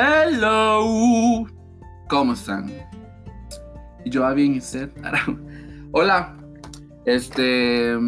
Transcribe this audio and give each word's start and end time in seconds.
Hello. 0.00 1.44
¿Cómo 2.08 2.34
están? 2.34 2.70
Y 4.04 4.10
yo, 4.10 4.22
va 4.22 4.32
bien, 4.32 4.54
¿y? 4.54 4.92
Hola. 5.90 6.36
Este. 7.04 7.98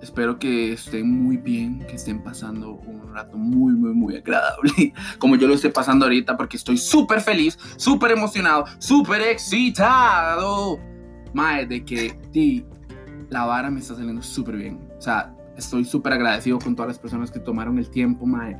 Espero 0.00 0.38
que 0.38 0.72
estén 0.72 1.10
muy 1.10 1.36
bien, 1.36 1.84
que 1.86 1.96
estén 1.96 2.22
pasando 2.22 2.72
un 2.86 3.12
rato 3.12 3.36
muy, 3.36 3.74
muy, 3.74 3.92
muy 3.92 4.16
agradable. 4.16 4.94
Como 5.18 5.36
yo 5.36 5.46
lo 5.46 5.52
estoy 5.52 5.72
pasando 5.72 6.06
ahorita, 6.06 6.38
porque 6.38 6.56
estoy 6.56 6.78
súper 6.78 7.20
feliz, 7.20 7.58
súper 7.76 8.12
emocionado, 8.12 8.64
súper 8.78 9.20
excitado. 9.20 10.78
Mae, 11.34 11.66
de 11.66 11.84
que 11.84 12.18
di, 12.32 12.64
la 13.28 13.44
vara 13.44 13.70
me 13.70 13.80
está 13.80 13.94
saliendo 13.94 14.22
súper 14.22 14.56
bien. 14.56 14.88
O 14.96 15.02
sea, 15.02 15.34
estoy 15.58 15.84
súper 15.84 16.14
agradecido 16.14 16.58
con 16.58 16.74
todas 16.74 16.88
las 16.88 16.98
personas 16.98 17.30
que 17.30 17.40
tomaron 17.40 17.78
el 17.78 17.90
tiempo, 17.90 18.24
Mae, 18.24 18.58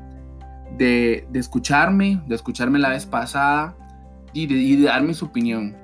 de, 0.76 1.26
escucharme, 1.34 2.22
de 2.26 2.34
escucharme 2.34 2.78
la 2.78 2.88
vez 2.88 3.06
pasada 3.06 3.76
y 4.32 4.46
de, 4.46 4.54
y 4.54 4.82
darme 4.82 5.14
su 5.14 5.26
opinión. 5.26 5.76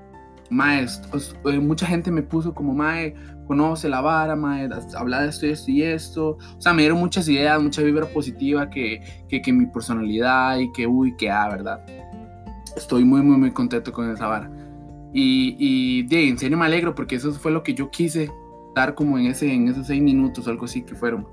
Mae, 0.50 0.84
eh, 0.84 1.58
mucha 1.60 1.86
gente 1.86 2.10
me 2.10 2.22
puso 2.22 2.52
como, 2.52 2.74
Mae, 2.74 3.14
conoce 3.46 3.88
la 3.88 4.00
vara, 4.00 4.36
mae, 4.36 4.68
habla 4.96 5.22
de 5.22 5.28
esto 5.28 5.46
y 5.46 5.50
esto 5.50 5.70
y 5.70 5.82
esto. 5.82 6.28
O 6.56 6.60
sea, 6.60 6.72
me 6.72 6.82
dieron 6.82 6.98
muchas 6.98 7.28
ideas, 7.28 7.60
mucha 7.62 7.82
vibra 7.82 8.06
positiva 8.06 8.70
que, 8.70 9.00
que, 9.28 9.52
mi 9.52 9.66
personalidad 9.66 10.58
y 10.58 10.70
que, 10.72 10.86
uy, 10.86 11.16
que, 11.16 11.30
ah, 11.30 11.48
¿verdad? 11.48 11.84
Estoy 12.76 13.04
muy, 13.04 13.22
muy, 13.22 13.36
muy 13.36 13.50
contento 13.50 13.92
con 13.92 14.10
esa 14.10 14.26
vara. 14.26 14.50
Y, 15.12 16.04
de, 16.04 16.28
en 16.28 16.38
serio 16.38 16.56
me 16.56 16.66
alegro 16.66 16.94
porque 16.94 17.16
eso 17.16 17.32
fue 17.32 17.50
lo 17.50 17.62
que 17.62 17.74
yo 17.74 17.90
quise 17.90 18.30
dar 18.76 18.94
como 18.94 19.18
en, 19.18 19.26
ese, 19.26 19.52
en 19.52 19.66
esos 19.66 19.88
seis 19.88 20.00
minutos 20.00 20.46
algo 20.46 20.66
así 20.66 20.82
que 20.82 20.94
fueron. 20.94 21.26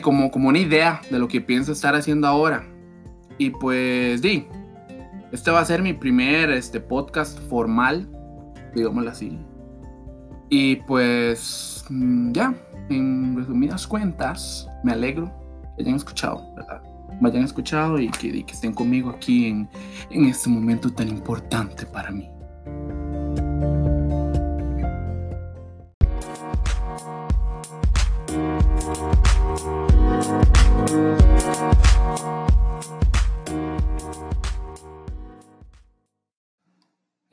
Como, 0.00 0.30
como 0.30 0.48
una 0.48 0.58
idea 0.58 1.00
de 1.10 1.18
lo 1.18 1.28
que 1.28 1.40
pienso 1.40 1.72
estar 1.72 1.94
haciendo 1.94 2.26
ahora. 2.26 2.64
Y 3.38 3.50
pues, 3.50 4.22
di, 4.22 4.46
este 5.32 5.50
va 5.50 5.60
a 5.60 5.64
ser 5.64 5.82
mi 5.82 5.92
primer 5.92 6.50
este, 6.50 6.78
podcast 6.78 7.38
formal, 7.48 8.08
digámoslo 8.74 9.10
así. 9.10 9.38
Y 10.50 10.76
pues 10.76 11.84
mm, 11.88 12.32
ya, 12.32 12.54
en 12.90 13.36
resumidas 13.36 13.86
cuentas, 13.86 14.68
me 14.84 14.92
alegro 14.92 15.32
que 15.76 15.82
hayan 15.82 15.94
escuchado, 15.94 16.54
¿verdad? 16.54 16.82
Me 17.20 17.30
hayan 17.30 17.44
escuchado 17.44 17.98
y 17.98 18.10
que, 18.10 18.44
que 18.44 18.52
estén 18.52 18.74
conmigo 18.74 19.08
aquí 19.08 19.46
en, 19.46 19.68
en 20.10 20.26
este 20.26 20.50
momento 20.50 20.90
tan 20.90 21.08
importante 21.08 21.86
para 21.86 22.10
mí. 22.10 22.28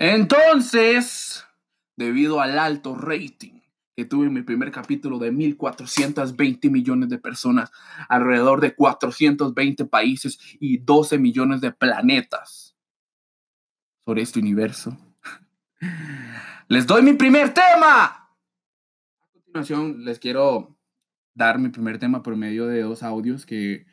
Entonces, 0.01 1.45
debido 1.97 2.39
al 2.39 2.57
alto 2.57 2.95
rating 2.95 3.59
que 3.97 4.05
tuve 4.05 4.27
en 4.27 4.33
mi 4.33 4.43
primer 4.43 4.71
capítulo 4.71 5.19
de 5.19 5.33
1.420 5.33 6.71
millones 6.71 7.09
de 7.09 7.17
personas, 7.17 7.69
alrededor 8.07 8.61
de 8.61 8.73
420 8.73 9.85
países 9.85 10.39
y 10.61 10.77
12 10.77 11.17
millones 11.17 11.59
de 11.59 11.73
planetas 11.73 12.77
sobre 14.05 14.21
este 14.21 14.39
universo. 14.39 14.97
Les 16.69 16.87
doy 16.87 17.01
mi 17.01 17.11
primer 17.11 17.53
tema. 17.53 18.05
A 18.05 18.31
continuación, 19.33 20.05
les 20.05 20.17
quiero 20.17 20.78
dar 21.33 21.59
mi 21.59 21.69
primer 21.69 21.99
tema 21.99 22.21
por 22.23 22.35
medio 22.35 22.67
de 22.67 22.81
dos 22.81 23.03
audios 23.03 23.45
que, 23.45 23.85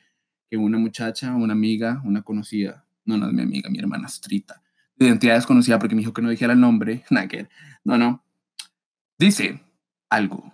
que 0.50 0.56
una 0.56 0.78
muchacha, 0.78 1.34
una 1.34 1.52
amiga, 1.52 2.00
una 2.04 2.22
conocida, 2.22 2.86
no, 3.04 3.16
no 3.16 3.28
es 3.28 3.32
mi 3.32 3.42
amiga, 3.42 3.70
mi 3.70 3.78
hermana 3.78 4.08
Strita, 4.08 4.62
de 4.96 5.06
identidad 5.06 5.34
desconocida 5.34 5.78
porque 5.78 5.94
me 5.94 6.00
dijo 6.00 6.12
que 6.12 6.22
no 6.22 6.30
dijera 6.30 6.52
el 6.52 6.60
nombre, 6.60 7.04
Naker. 7.10 7.48
No, 7.84 7.96
no. 7.96 8.24
Dice 9.18 9.64
algo 10.08 10.52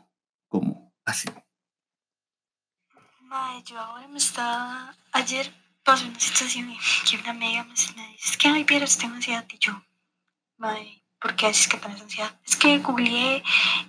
como 0.48 0.92
así. 1.04 1.28
Mae, 3.22 3.62
yo 3.64 3.78
ahora 3.78 4.06
me 4.08 4.18
estaba. 4.18 4.94
Ayer 5.12 5.52
pasó 5.82 6.06
una 6.06 6.20
situación 6.20 6.68
que 7.10 7.16
una 7.16 7.30
amiga 7.30 7.64
me 7.64 7.70
dice: 7.70 7.94
Es 8.22 8.36
que, 8.36 8.48
ay, 8.48 8.64
vieras, 8.64 8.98
tengo 8.98 9.14
ansiedad. 9.14 9.46
Y 9.50 9.58
yo, 9.58 9.82
Mae, 10.58 11.02
¿por 11.20 11.34
qué 11.34 11.48
dices 11.48 11.68
que 11.68 11.78
tienes 11.78 12.02
ansiedad? 12.02 12.38
Es 12.44 12.56
que 12.56 12.78
googleé 12.78 13.42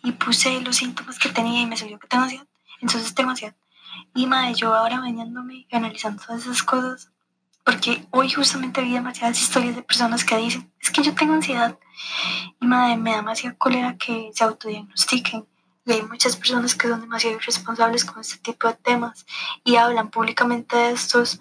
y 0.04 0.12
puse 0.14 0.62
los 0.62 0.78
síntomas 0.78 1.20
que 1.20 1.30
tenía 1.30 1.62
y 1.62 1.66
me 1.66 1.78
salió 1.78 2.00
que 2.00 2.08
tengo 2.08 2.24
ansiedad. 2.24 2.48
Entonces 2.84 3.16
tengo 3.16 3.30
ansiedad. 3.30 3.56
Y, 4.14 4.28
Mae, 4.28 4.54
yo 4.54 4.74
ahora 4.74 5.00
bañándome 5.00 5.66
y 5.70 5.76
analizando 5.76 6.22
todas 6.22 6.42
esas 6.42 6.64
cosas, 6.64 7.10
porque 7.64 8.06
hoy 8.12 8.30
justamente 8.30 8.82
vi 8.82 8.92
demasiadas 8.92 9.42
historias 9.42 9.78
de 9.78 9.84
personas 9.84 10.26
que 10.26 10.36
dicen, 10.36 10.70
es 10.82 10.92
que 10.92 11.02
yo 11.02 11.16
tengo 11.16 11.34
ansiedad 11.34 11.80
y 12.60 12.68
madre, 12.68 12.98
me 12.98 13.12
da 13.12 13.18
demasiada 13.18 13.56
cólera 13.58 13.96
que 13.98 14.32
se 14.34 14.44
autodiagnostiquen. 14.44 15.48
Y 15.86 15.94
hay 15.94 16.02
muchas 16.02 16.36
personas 16.36 16.76
que 16.76 16.90
son 16.90 17.00
demasiado 17.00 17.38
irresponsables 17.38 18.04
con 18.04 18.20
este 18.20 18.38
tipo 18.40 18.68
de 18.68 18.74
temas 18.74 19.26
y 19.64 19.78
hablan 19.78 20.10
públicamente 20.10 20.76
de 20.76 20.92
estos, 20.92 21.40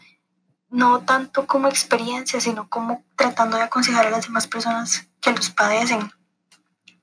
no 0.70 1.00
tanto 1.00 1.46
como 1.48 1.66
experiencia, 1.66 2.40
sino 2.40 2.68
como 2.68 3.04
tratando 3.16 3.56
de 3.56 3.64
aconsejar 3.64 4.06
a 4.06 4.10
las 4.10 4.26
demás 4.26 4.46
personas 4.46 5.08
que 5.20 5.32
los 5.32 5.50
padecen 5.50 6.12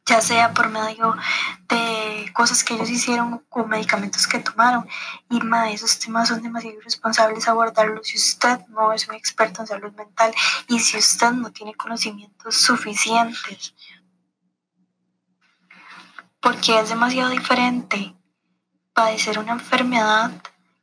ya 0.10 0.22
sea 0.22 0.54
por 0.54 0.70
medio 0.70 1.16
de 1.70 1.99
cosas 2.34 2.64
que 2.64 2.74
ellos 2.74 2.90
hicieron 2.90 3.44
o 3.50 3.64
medicamentos 3.66 4.28
que 4.28 4.40
tomaron. 4.40 4.88
Y 5.30 5.40
más, 5.42 5.72
esos 5.74 6.00
temas 6.00 6.30
son 6.30 6.42
demasiado 6.42 6.78
irresponsables 6.78 7.48
abordarlos 7.48 8.08
si 8.08 8.18
usted 8.18 8.60
no 8.70 8.94
es 8.94 9.08
un 9.08 9.16
experto 9.16 9.62
en 9.62 9.68
salud 9.68 9.92
mental 9.94 10.34
y 10.68 10.80
si 10.80 10.98
usted 10.98 11.32
no 11.32 11.52
tiene 11.52 11.74
conocimientos 11.76 12.56
suficientes. 12.56 13.74
Porque 16.42 16.80
es 16.80 16.90
demasiado 16.90 17.30
diferente 17.30 18.16
padecer 18.94 19.40
una 19.40 19.54
enfermedad, 19.54 20.32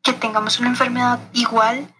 que 0.03 0.13
tengamos 0.13 0.61
una 0.61 0.69
enfermedad 0.69 1.19
igual 1.33 1.93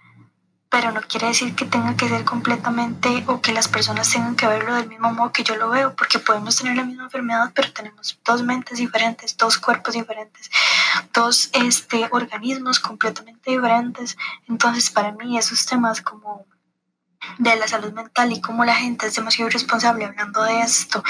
pero 0.79 0.93
no 0.93 1.01
quiere 1.01 1.29
decir 1.29 1.55
que 1.55 1.65
tenga 1.65 1.97
que 1.97 2.07
ser 2.07 2.23
completamente 2.27 3.25
o 3.29 3.41
que 3.41 3.55
las 3.55 3.67
personas 3.67 4.11
tengan 4.11 4.37
que 4.37 4.47
verlo 4.47 4.75
del 4.75 4.91
mismo 4.91 5.11
modo 5.11 5.33
que 5.33 5.43
yo 5.43 5.57
lo 5.57 5.71
veo, 5.71 5.97
porque 5.97 6.19
podemos 6.19 6.55
tener 6.55 6.77
la 6.77 6.85
misma 6.85 7.05
enfermedad, 7.05 7.51
pero 7.55 7.73
tenemos 7.73 8.21
dos 8.23 8.43
mentes 8.43 8.77
diferentes, 8.77 9.39
dos 9.39 9.57
cuerpos 9.57 9.95
diferentes, 9.95 10.51
dos 11.15 11.49
este, 11.55 12.07
organismos 12.11 12.79
completamente 12.79 13.53
diferentes. 13.53 14.19
Entonces, 14.51 14.91
para 14.91 15.13
mí, 15.13 15.39
esos 15.39 15.65
temas 15.65 16.03
como 16.03 16.45
de 17.39 17.57
la 17.57 17.67
salud 17.67 17.95
mental 17.95 18.33
y 18.33 18.43
cómo 18.43 18.63
la 18.67 18.75
gente 18.75 19.07
es 19.07 19.15
demasiado 19.15 19.49
irresponsable 19.49 20.05
hablando 20.05 20.43
de 20.43 20.61
esto, 20.61 21.03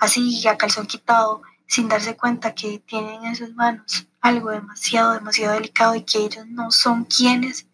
así 0.00 0.48
a 0.48 0.56
calzón 0.56 0.86
quitado, 0.86 1.42
sin 1.66 1.86
darse 1.86 2.16
cuenta 2.16 2.54
que 2.54 2.78
tienen 2.78 3.26
en 3.26 3.36
sus 3.36 3.54
manos 3.54 4.06
algo 4.22 4.52
demasiado, 4.52 5.12
demasiado 5.12 5.52
delicado 5.52 5.94
y 5.96 6.02
que 6.04 6.20
ellos 6.20 6.46
no 6.46 6.70
son 6.70 7.04
quienes 7.04 7.66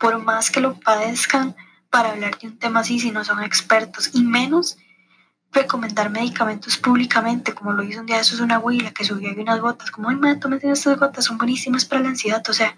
por 0.00 0.18
más 0.18 0.50
que 0.50 0.60
lo 0.60 0.80
padezcan, 0.80 1.54
para 1.90 2.10
hablar 2.10 2.38
de 2.38 2.46
un 2.48 2.58
tema 2.58 2.80
así 2.80 2.98
si 2.98 3.10
no 3.10 3.22
son 3.22 3.42
expertos, 3.42 4.10
y 4.14 4.22
menos 4.22 4.78
recomendar 5.52 6.10
medicamentos 6.10 6.76
públicamente, 6.78 7.52
como 7.54 7.72
lo 7.72 7.82
hizo 7.82 8.00
un 8.00 8.06
día 8.06 8.20
eso 8.20 8.34
es 8.34 8.40
una 8.40 8.56
abuela 8.56 8.92
que 8.92 9.04
subió 9.04 9.28
ahí 9.28 9.38
unas 9.38 9.60
gotas, 9.60 9.90
como, 9.90 10.08
ay, 10.08 10.16
me 10.16 10.34
tómate 10.36 10.70
estas 10.70 10.98
gotas, 10.98 11.24
son 11.24 11.38
buenísimas 11.38 11.84
para 11.84 12.02
la 12.02 12.08
ansiedad, 12.08 12.42
o 12.48 12.52
sea, 12.52 12.76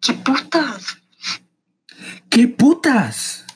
¿qué 0.00 0.12
putas? 0.12 0.98
¿Qué 2.28 2.48
putas? 2.48 3.46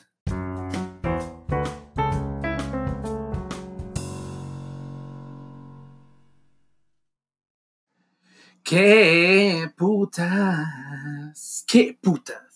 ¿Qué 8.63 9.71
putas? 9.77 11.63
¿Qué 11.67 11.97
putas? 12.01 12.46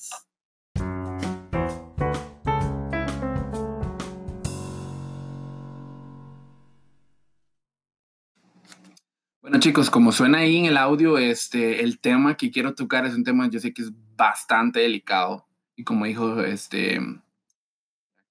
Bueno 9.51 9.63
chicos, 9.63 9.89
como 9.89 10.13
suena 10.13 10.37
ahí 10.37 10.59
en 10.59 10.63
el 10.63 10.77
audio, 10.77 11.17
este, 11.17 11.83
el 11.83 11.99
tema 11.99 12.37
que 12.37 12.51
quiero 12.51 12.73
tocar 12.73 13.05
es 13.05 13.15
un 13.15 13.25
tema, 13.25 13.49
yo 13.49 13.59
sé 13.59 13.73
que 13.73 13.81
es 13.81 13.91
bastante 14.15 14.79
delicado. 14.79 15.45
Y 15.75 15.83
como 15.83 16.05
dijo 16.05 16.39
este, 16.39 17.01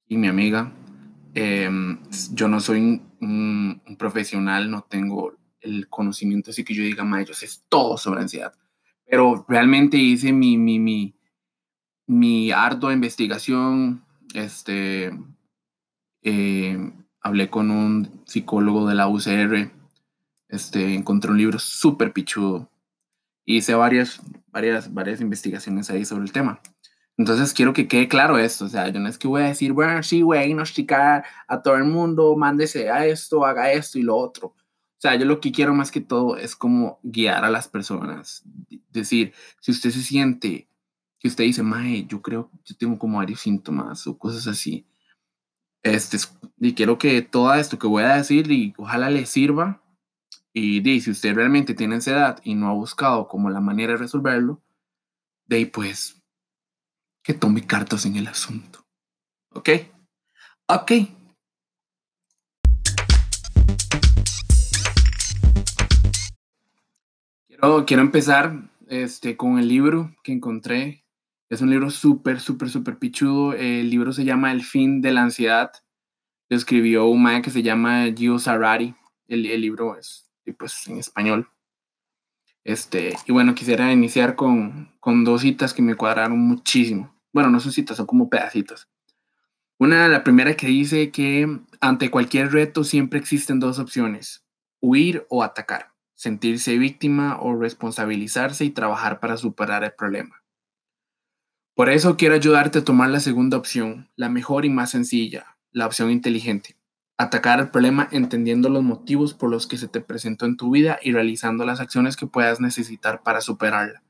y 0.08 0.16
mi 0.16 0.28
amiga, 0.28 0.72
em, 1.34 2.00
yo 2.32 2.48
no 2.48 2.58
soy 2.58 3.02
un, 3.20 3.82
profesional, 3.98 4.70
no 4.70 4.86
tengo 4.88 5.36
el 5.60 5.90
conocimiento 5.90 6.52
así 6.52 6.64
que 6.64 6.72
yo 6.72 6.82
diga, 6.82 7.04
ma, 7.04 7.20
yo 7.20 7.34
sé 7.34 7.46
todo 7.68 7.98
sobre 7.98 8.22
ansiedad. 8.22 8.54
Pero 9.04 9.44
realmente 9.46 9.98
hice 9.98 10.32
mi, 10.32 10.56
mi, 10.56 10.78
mi, 10.78 11.14
mi 12.06 12.50
ardua 12.50 12.94
investigación, 12.94 14.06
este, 14.32 15.10
eh, 16.22 16.92
hablé 17.20 17.50
con 17.50 17.70
un 17.70 18.22
psicólogo 18.24 18.88
de 18.88 18.94
la 18.94 19.06
UCR 19.06 19.79
este, 20.50 20.94
encontré 20.94 21.30
un 21.30 21.38
libro 21.38 21.58
súper 21.58 22.12
pichudo. 22.12 22.70
Hice 23.44 23.74
varias, 23.74 24.20
varias, 24.48 24.92
varias 24.92 25.20
investigaciones 25.20 25.90
ahí 25.90 26.04
sobre 26.04 26.24
el 26.24 26.32
tema. 26.32 26.60
Entonces 27.16 27.52
quiero 27.52 27.72
que 27.72 27.86
quede 27.86 28.08
claro 28.08 28.38
esto, 28.38 28.64
o 28.64 28.68
sea, 28.68 28.88
yo 28.88 28.98
no 28.98 29.08
es 29.08 29.18
que 29.18 29.28
voy 29.28 29.42
a 29.42 29.48
decir, 29.48 29.72
bueno, 29.74 30.02
sí, 30.02 30.22
voy 30.22 30.38
a 30.38 30.42
diagnosticar 30.42 31.24
a 31.46 31.60
todo 31.60 31.76
el 31.76 31.84
mundo, 31.84 32.34
mándese 32.34 32.90
a 32.90 33.04
esto, 33.04 33.44
haga 33.44 33.72
esto 33.72 33.98
y 33.98 34.02
lo 34.02 34.16
otro. 34.16 34.46
O 34.48 35.02
sea, 35.02 35.16
yo 35.16 35.26
lo 35.26 35.40
que 35.40 35.52
quiero 35.52 35.74
más 35.74 35.90
que 35.90 36.00
todo 36.00 36.36
es 36.36 36.56
como 36.56 36.98
guiar 37.02 37.44
a 37.44 37.50
las 37.50 37.68
personas. 37.68 38.42
Decir, 38.90 39.34
si 39.60 39.70
usted 39.70 39.90
se 39.90 40.02
siente 40.02 40.68
que 41.18 41.28
usted 41.28 41.44
dice, 41.44 41.62
mae, 41.62 42.06
yo 42.06 42.22
creo, 42.22 42.50
yo 42.64 42.74
tengo 42.76 42.98
como 42.98 43.18
varios 43.18 43.40
síntomas 43.40 44.06
o 44.06 44.18
cosas 44.18 44.46
así. 44.46 44.86
Este, 45.82 46.16
y 46.58 46.74
quiero 46.74 46.98
que 46.98 47.22
todo 47.22 47.52
esto 47.54 47.78
que 47.78 47.86
voy 47.86 48.02
a 48.02 48.16
decir 48.16 48.50
y 48.50 48.74
ojalá 48.78 49.10
le 49.10 49.26
sirva. 49.26 49.82
Y 50.52 50.80
di, 50.80 51.00
si 51.00 51.12
usted 51.12 51.34
realmente 51.34 51.74
tiene 51.74 51.94
ansiedad 51.94 52.40
y 52.42 52.56
no 52.56 52.68
ha 52.68 52.72
buscado 52.72 53.28
como 53.28 53.50
la 53.50 53.60
manera 53.60 53.92
de 53.92 53.98
resolverlo, 53.98 54.60
de 55.46 55.56
ahí 55.56 55.66
pues 55.66 56.20
que 57.22 57.34
tome 57.34 57.66
cartas 57.66 58.04
en 58.04 58.16
el 58.16 58.26
asunto. 58.26 58.84
¿Ok? 59.52 59.68
Ok. 60.66 60.92
Quiero, 67.86 68.02
empezar 68.02 68.70
este, 68.88 69.36
con 69.36 69.58
el 69.58 69.68
libro 69.68 70.14
que 70.24 70.32
encontré 70.32 71.04
es 71.48 71.60
un 71.60 71.70
libro 71.70 71.90
súper, 71.90 72.40
súper, 72.40 72.70
súper 72.70 72.98
pichudo. 72.98 73.52
El 73.52 73.90
libro 73.90 74.12
se 74.12 74.24
llama 74.24 74.50
El 74.50 74.64
fin 74.64 75.00
de 75.00 75.12
la 75.12 75.22
ansiedad. 75.22 75.70
Lo 76.48 76.56
escribió 76.56 77.06
un 77.06 77.22
man 77.22 77.42
que 77.42 77.50
se 77.50 77.62
llama 77.62 78.06
Gio 78.16 78.38
Sarari. 78.38 78.94
El, 79.28 79.46
el 79.46 79.60
libro 79.60 79.96
es 79.96 80.29
pues, 80.52 80.86
en 80.88 80.98
español. 80.98 81.48
Este, 82.64 83.16
y 83.26 83.32
bueno, 83.32 83.54
quisiera 83.54 83.92
iniciar 83.92 84.36
con, 84.36 84.92
con 85.00 85.24
dos 85.24 85.42
citas 85.42 85.72
que 85.72 85.82
me 85.82 85.94
cuadraron 85.94 86.38
muchísimo. 86.38 87.14
Bueno, 87.32 87.50
no 87.50 87.60
son 87.60 87.72
citas, 87.72 87.96
son 87.96 88.06
como 88.06 88.28
pedacitos. 88.28 88.88
Una, 89.78 90.08
la 90.08 90.24
primera 90.24 90.56
que 90.56 90.66
dice 90.66 91.10
que 91.10 91.60
ante 91.80 92.10
cualquier 92.10 92.52
reto 92.52 92.84
siempre 92.84 93.18
existen 93.18 93.60
dos 93.60 93.78
opciones, 93.78 94.44
huir 94.80 95.26
o 95.30 95.42
atacar, 95.42 95.94
sentirse 96.14 96.76
víctima 96.76 97.38
o 97.40 97.56
responsabilizarse 97.56 98.66
y 98.66 98.70
trabajar 98.70 99.20
para 99.20 99.38
superar 99.38 99.82
el 99.84 99.92
problema. 99.92 100.42
Por 101.74 101.88
eso 101.88 102.18
quiero 102.18 102.34
ayudarte 102.34 102.80
a 102.80 102.84
tomar 102.84 103.08
la 103.08 103.20
segunda 103.20 103.56
opción, 103.56 104.10
la 104.16 104.28
mejor 104.28 104.66
y 104.66 104.68
más 104.68 104.90
sencilla, 104.90 105.56
la 105.72 105.86
opción 105.86 106.10
inteligente. 106.10 106.76
Atacar 107.20 107.60
el 107.60 107.68
problema 107.68 108.08
entendiendo 108.12 108.70
los 108.70 108.82
motivos 108.82 109.34
por 109.34 109.50
los 109.50 109.66
que 109.66 109.76
se 109.76 109.88
te 109.88 110.00
presentó 110.00 110.46
en 110.46 110.56
tu 110.56 110.70
vida 110.70 110.98
y 111.02 111.12
realizando 111.12 111.66
las 111.66 111.78
acciones 111.78 112.16
que 112.16 112.26
puedas 112.26 112.62
necesitar 112.62 113.22
para 113.22 113.42
superarla. 113.42 114.02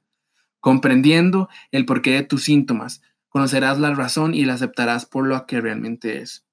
Comprendiendo 0.60 1.48
el 1.72 1.86
porqué 1.86 2.12
de 2.12 2.22
tus 2.22 2.44
síntomas, 2.44 3.02
conocerás 3.28 3.80
la 3.80 3.92
razón 3.94 4.32
y 4.32 4.44
la 4.44 4.54
aceptarás 4.54 5.06
por 5.06 5.26
lo 5.26 5.44
que 5.46 5.60
realmente 5.60 6.22
es. 6.22 6.46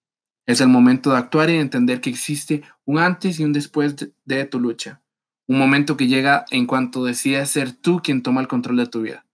Es 0.48 0.60
el 0.60 0.68
momento 0.68 1.12
de 1.12 1.18
actuar 1.18 1.52
y 1.52 1.54
de 1.54 1.60
entender 1.60 2.02
que 2.02 2.10
existe 2.10 2.64
un 2.86 2.98
antes 2.98 3.40
y 3.40 3.44
un 3.44 3.54
después 3.54 3.96
de, 4.26 4.46
tu 4.46 4.60
lucha. 4.60 5.04
Un 5.46 5.60
momento 5.60 5.96
que 5.96 6.08
llega 6.08 6.46
en 6.50 6.66
cuanto 6.66 7.06
decidas 7.06 7.52
ser 7.52 7.72
tú 7.72 8.02
quien 8.02 8.24
toma 8.24 8.42
el 8.42 8.48
control 8.48 8.78
de 8.78 8.88
tu 8.88 9.04
vida. 9.04 9.28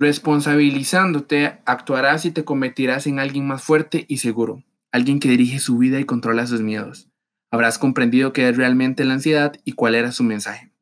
Responsabilizándote, 0.00 1.60
actuarás 1.64 2.24
y 2.24 2.32
te 2.32 2.44
convertirás 2.44 3.06
en 3.06 3.20
alguien 3.20 3.46
más 3.46 3.62
fuerte 3.62 4.04
y 4.08 4.16
seguro, 4.16 4.64
alguien 4.92 5.20
que 5.20 5.28
dirige 5.28 5.58
su 5.58 5.78
vida 5.78 6.00
y 6.00 6.04
controla 6.04 6.46
sus 6.46 6.60
miedos. 6.60 7.10
Habrás 7.50 7.78
comprendido 7.78 8.32
qué 8.32 8.48
es 8.48 8.56
realmente 8.56 9.04
la 9.04 9.14
ansiedad 9.14 9.54
y 9.64 9.72
cuál 9.72 9.94
era 9.94 10.12
su 10.12 10.22
mensaje. 10.24 10.72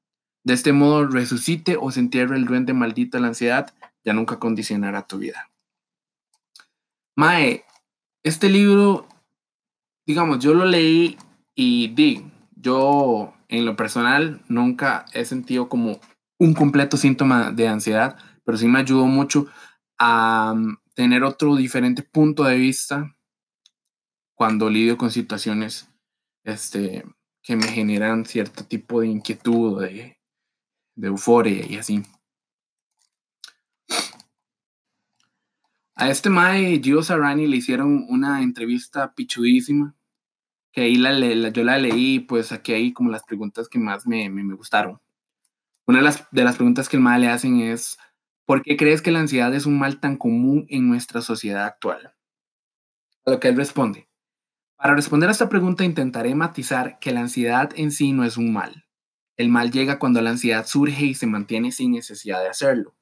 De 0.45 0.55
este 0.55 0.73
modo, 0.73 1.07
resucite 1.07 1.77
o 1.81 1.91
se 1.91 2.01
entierre 2.01 2.37
el 2.37 2.45
duende 2.45 2.73
maldito 2.73 3.17
de 3.17 3.23
la 3.23 3.29
ansiedad, 3.29 3.75
ya 4.05 4.13
nunca 4.13 4.39
condicionará 4.39 5.07
tu 5.07 5.19
vida. 5.19 5.51
Mae, 7.17 7.65
este 8.23 8.49
libro, 8.49 9.09
digamos, 10.07 10.39
yo 10.41 10.55
lo 10.55 10.65
leí 10.65 11.17
y 11.55 11.89
di, 11.89 12.31
yo 12.55 13.35
en 13.49 13.65
lo 13.65 13.77
personal 13.77 14.43
nunca 14.49 15.05
he 15.13 15.25
sentido 15.25 15.69
como 15.69 16.01
un 16.39 16.55
completo 16.55 16.97
síntoma 16.97 17.51
de 17.53 17.69
ansiedad, 17.69 18.17
pero 18.45 18.59
sí 18.59 18.67
me 18.67 18.81
ayudó 18.81 19.07
mucho 19.07 19.47
a 19.99 20.55
mm, 20.55 20.77
tener 20.95 21.25
otro 21.25 21.57
diferente 21.57 22.03
punto 22.03 22.45
de 22.45 22.57
vista 22.57 23.16
cuando 24.37 24.71
lidio 24.71 24.97
con 24.97 25.11
situaciones 25.11 25.91
este, 26.45 27.05
que 27.43 27.57
me 27.57 27.67
generan 27.67 28.25
cierto 28.25 28.65
tipo 28.65 29.01
de 29.01 29.09
inquietud, 29.09 29.83
de, 29.83 30.17
euforia 30.97 31.67
y 31.67 31.77
así. 31.77 32.03
A 35.97 36.09
este 36.11 36.31
Mae 36.31 36.81
Gio 36.81 37.03
Sarani 37.03 37.49
le 37.49 37.57
hicieron 37.57 38.07
una 38.09 38.43
entrevista 38.43 39.13
pichudísima, 39.15 39.97
que 40.71 40.83
ahí 40.83 40.97
la, 40.97 41.49
yo 41.49 41.65
la 41.65 41.79
leí, 41.79 42.21
pues 42.21 42.53
aquí 42.53 42.73
hay 42.73 42.93
como 42.93 43.11
las 43.11 43.25
preguntas 43.25 43.69
que 43.69 43.81
más 43.81 44.07
me, 44.07 44.29
me, 44.29 44.55
gustaron. 44.55 45.01
Una 45.87 45.99
de 45.99 46.05
las, 46.05 46.31
de 46.31 46.45
las 46.45 46.57
preguntas 46.57 46.89
que 46.89 46.97
el 46.97 47.03
Mae 47.03 47.19
le 47.19 47.29
hacen 47.29 47.61
es, 47.61 47.99
¿Por 48.47 48.63
qué 48.63 48.77
crees 48.77 49.03
que 49.03 49.11
la 49.11 49.19
ansiedad 49.19 49.53
es 49.55 49.67
un 49.67 49.77
mal 49.77 49.99
tan 49.99 50.17
común 50.17 50.67
en 50.69 50.89
nuestra 50.89 51.21
sociedad 51.21 51.65
actual? 51.65 52.15
A 53.25 53.33
lo 53.33 53.41
que 53.41 53.49
él 53.49 53.57
responde. 53.57 54.06
Para 54.77 54.95
responder 54.95 55.29
a 55.29 55.33
esta 55.33 55.49
pregunta 55.49 55.85
intentaré 55.85 56.35
matizar 56.35 56.99
que 56.99 57.13
la 57.13 57.21
ansiedad 57.21 57.71
en 57.77 57.91
sí 57.91 58.13
no 58.13 58.25
es 58.25 58.37
un 58.37 58.53
mal. 58.53 58.87
El 59.37 59.49
mal 59.49 59.71
llega 59.71 59.99
cuando 59.99 60.21
la 60.21 60.31
ansiedad 60.31 60.67
surge 60.67 61.07
y 61.07 61.15
se 61.15 61.27
mantiene 61.27 61.73
sin 61.73 61.93
necesidad 61.93 62.41
de 62.41 62.49
hacerlo, 62.49 62.95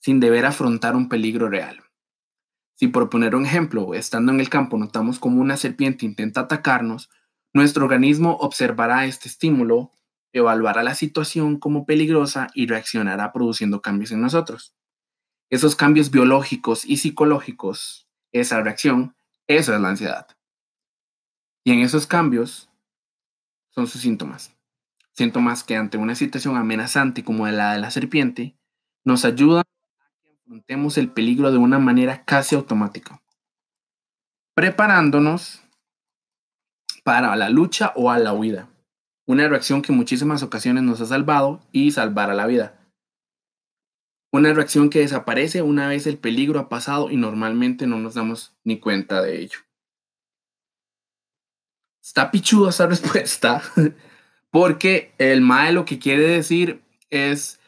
sin 0.00 0.20
deber 0.20 0.46
afrontar 0.46 0.96
un 0.96 1.08
peligro 1.08 1.48
real. 1.48 1.82
Si 2.74 2.88
por 2.88 3.10
poner 3.10 3.34
un 3.34 3.46
ejemplo, 3.46 3.94
estando 3.94 4.32
en 4.32 4.40
el 4.40 4.48
campo 4.48 4.76
notamos 4.78 5.18
como 5.18 5.40
una 5.40 5.56
serpiente 5.56 6.06
intenta 6.06 6.42
atacarnos, 6.42 7.10
nuestro 7.52 7.84
organismo 7.84 8.36
observará 8.40 9.06
este 9.06 9.28
estímulo, 9.28 9.92
evaluará 10.32 10.82
la 10.82 10.94
situación 10.94 11.58
como 11.58 11.86
peligrosa 11.86 12.48
y 12.54 12.66
reaccionará 12.66 13.32
produciendo 13.32 13.80
cambios 13.80 14.10
en 14.12 14.20
nosotros 14.20 14.74
esos 15.50 15.76
cambios 15.76 16.10
biológicos 16.10 16.84
y 16.84 16.96
psicológicos, 16.96 18.08
esa 18.32 18.60
reacción, 18.60 19.14
eso 19.46 19.74
es 19.74 19.80
la 19.80 19.90
ansiedad. 19.90 20.26
Y 21.64 21.72
en 21.72 21.80
esos 21.80 22.06
cambios 22.06 22.68
son 23.70 23.86
sus 23.86 24.02
síntomas. 24.02 24.54
Síntomas 25.12 25.64
que 25.64 25.76
ante 25.76 25.96
una 25.96 26.14
situación 26.14 26.56
amenazante 26.56 27.24
como 27.24 27.48
la 27.48 27.72
de 27.72 27.80
la 27.80 27.90
serpiente, 27.90 28.54
nos 29.02 29.24
ayudan 29.24 29.62
a 29.62 30.10
que 30.22 30.30
afrontemos 30.30 30.98
el 30.98 31.10
peligro 31.10 31.50
de 31.50 31.58
una 31.58 31.78
manera 31.78 32.24
casi 32.24 32.54
automática, 32.54 33.22
preparándonos 34.54 35.62
para 37.02 37.34
la 37.36 37.48
lucha 37.48 37.92
o 37.96 38.10
a 38.10 38.18
la 38.18 38.34
huida. 38.34 38.68
Una 39.26 39.48
reacción 39.48 39.80
que 39.80 39.92
en 39.92 39.98
muchísimas 39.98 40.42
ocasiones 40.42 40.82
nos 40.82 41.00
ha 41.00 41.06
salvado 41.06 41.60
y 41.72 41.92
salvará 41.92 42.34
la 42.34 42.46
vida. 42.46 42.78
Una 44.32 44.52
reacción 44.52 44.90
que 44.90 44.98
desaparece 44.98 45.62
una 45.62 45.88
vez 45.88 46.06
el 46.06 46.18
peligro 46.18 46.60
ha 46.60 46.68
pasado 46.68 47.10
y 47.10 47.16
normalmente 47.16 47.86
no 47.86 47.98
nos 48.00 48.14
damos 48.14 48.54
ni 48.64 48.80
cuenta 48.80 49.22
de 49.22 49.40
ello. 49.40 49.63
Está 52.04 52.30
pichuda 52.30 52.68
esa 52.68 52.86
respuesta, 52.94 53.62
porque 54.50 55.14
el 55.16 55.40
MAE 55.40 55.72
lo 55.72 55.86
que 55.86 55.98
quiere 55.98 56.28
decir 56.28 56.82
es 57.08 57.60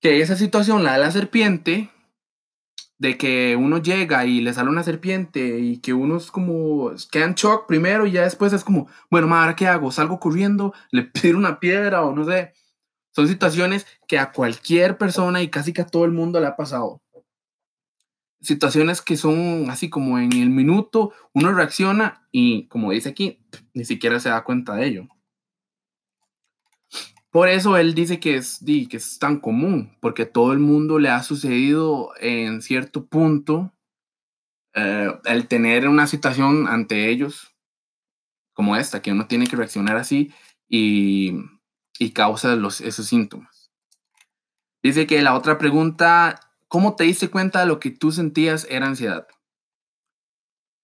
que 0.00 0.20
esa 0.20 0.34
situación, 0.34 0.82
la 0.82 0.94
de 0.94 0.98
la 0.98 1.12
serpiente, 1.12 1.88
de 2.98 3.16
que 3.16 3.54
uno 3.54 3.78
llega 3.78 4.26
y 4.26 4.40
le 4.40 4.52
sale 4.52 4.70
una 4.70 4.82
serpiente 4.82 5.60
y 5.60 5.78
que 5.78 5.92
uno 5.92 6.16
es 6.16 6.32
como, 6.32 6.90
queda 7.12 7.26
en 7.26 7.34
shock 7.34 7.68
primero 7.68 8.06
y 8.06 8.12
ya 8.12 8.22
después 8.22 8.52
es 8.52 8.64
como, 8.64 8.88
bueno, 9.08 9.32
¿ahora 9.32 9.54
qué 9.54 9.68
hago? 9.68 9.92
¿Salgo 9.92 10.18
corriendo? 10.18 10.74
¿Le 10.90 11.04
pido 11.04 11.38
una 11.38 11.60
piedra 11.60 12.02
o 12.02 12.12
no 12.12 12.24
sé? 12.24 12.54
Son 13.12 13.28
situaciones 13.28 13.86
que 14.08 14.18
a 14.18 14.32
cualquier 14.32 14.98
persona 14.98 15.42
y 15.42 15.48
casi 15.48 15.72
que 15.72 15.82
a 15.82 15.86
todo 15.86 16.04
el 16.04 16.10
mundo 16.10 16.40
le 16.40 16.48
ha 16.48 16.56
pasado. 16.56 17.03
Situaciones 18.44 19.02
que 19.02 19.16
son 19.16 19.70
así 19.70 19.90
como 19.90 20.18
en 20.18 20.32
el 20.32 20.50
minuto 20.50 21.12
uno 21.32 21.52
reacciona 21.52 22.26
y 22.30 22.66
como 22.68 22.92
dice 22.92 23.08
aquí, 23.08 23.40
ni 23.72 23.84
siquiera 23.84 24.20
se 24.20 24.28
da 24.28 24.44
cuenta 24.44 24.74
de 24.74 24.86
ello. 24.86 25.08
Por 27.30 27.48
eso 27.48 27.76
él 27.76 27.94
dice 27.94 28.20
que 28.20 28.36
es, 28.36 28.60
que 28.64 28.96
es 28.96 29.18
tan 29.18 29.40
común, 29.40 29.96
porque 30.00 30.26
todo 30.26 30.52
el 30.52 30.60
mundo 30.60 31.00
le 31.00 31.08
ha 31.08 31.22
sucedido 31.22 32.12
en 32.20 32.62
cierto 32.62 33.06
punto 33.06 33.72
eh, 34.74 35.10
el 35.24 35.48
tener 35.48 35.88
una 35.88 36.06
situación 36.06 36.68
ante 36.68 37.10
ellos 37.10 37.56
como 38.52 38.76
esta, 38.76 39.02
que 39.02 39.10
uno 39.10 39.26
tiene 39.26 39.48
que 39.48 39.56
reaccionar 39.56 39.96
así 39.96 40.32
y 40.68 41.32
y 41.98 42.10
causa 42.12 42.56
los, 42.56 42.80
esos 42.80 43.06
síntomas. 43.06 43.70
Dice 44.82 45.06
que 45.06 45.22
la 45.22 45.34
otra 45.34 45.58
pregunta, 45.58 46.40
¿cómo 46.74 46.96
te 46.96 47.04
diste 47.04 47.30
cuenta 47.30 47.60
de 47.60 47.66
lo 47.66 47.78
que 47.78 47.92
tú 47.92 48.10
sentías 48.10 48.66
era 48.68 48.88
ansiedad? 48.88 49.28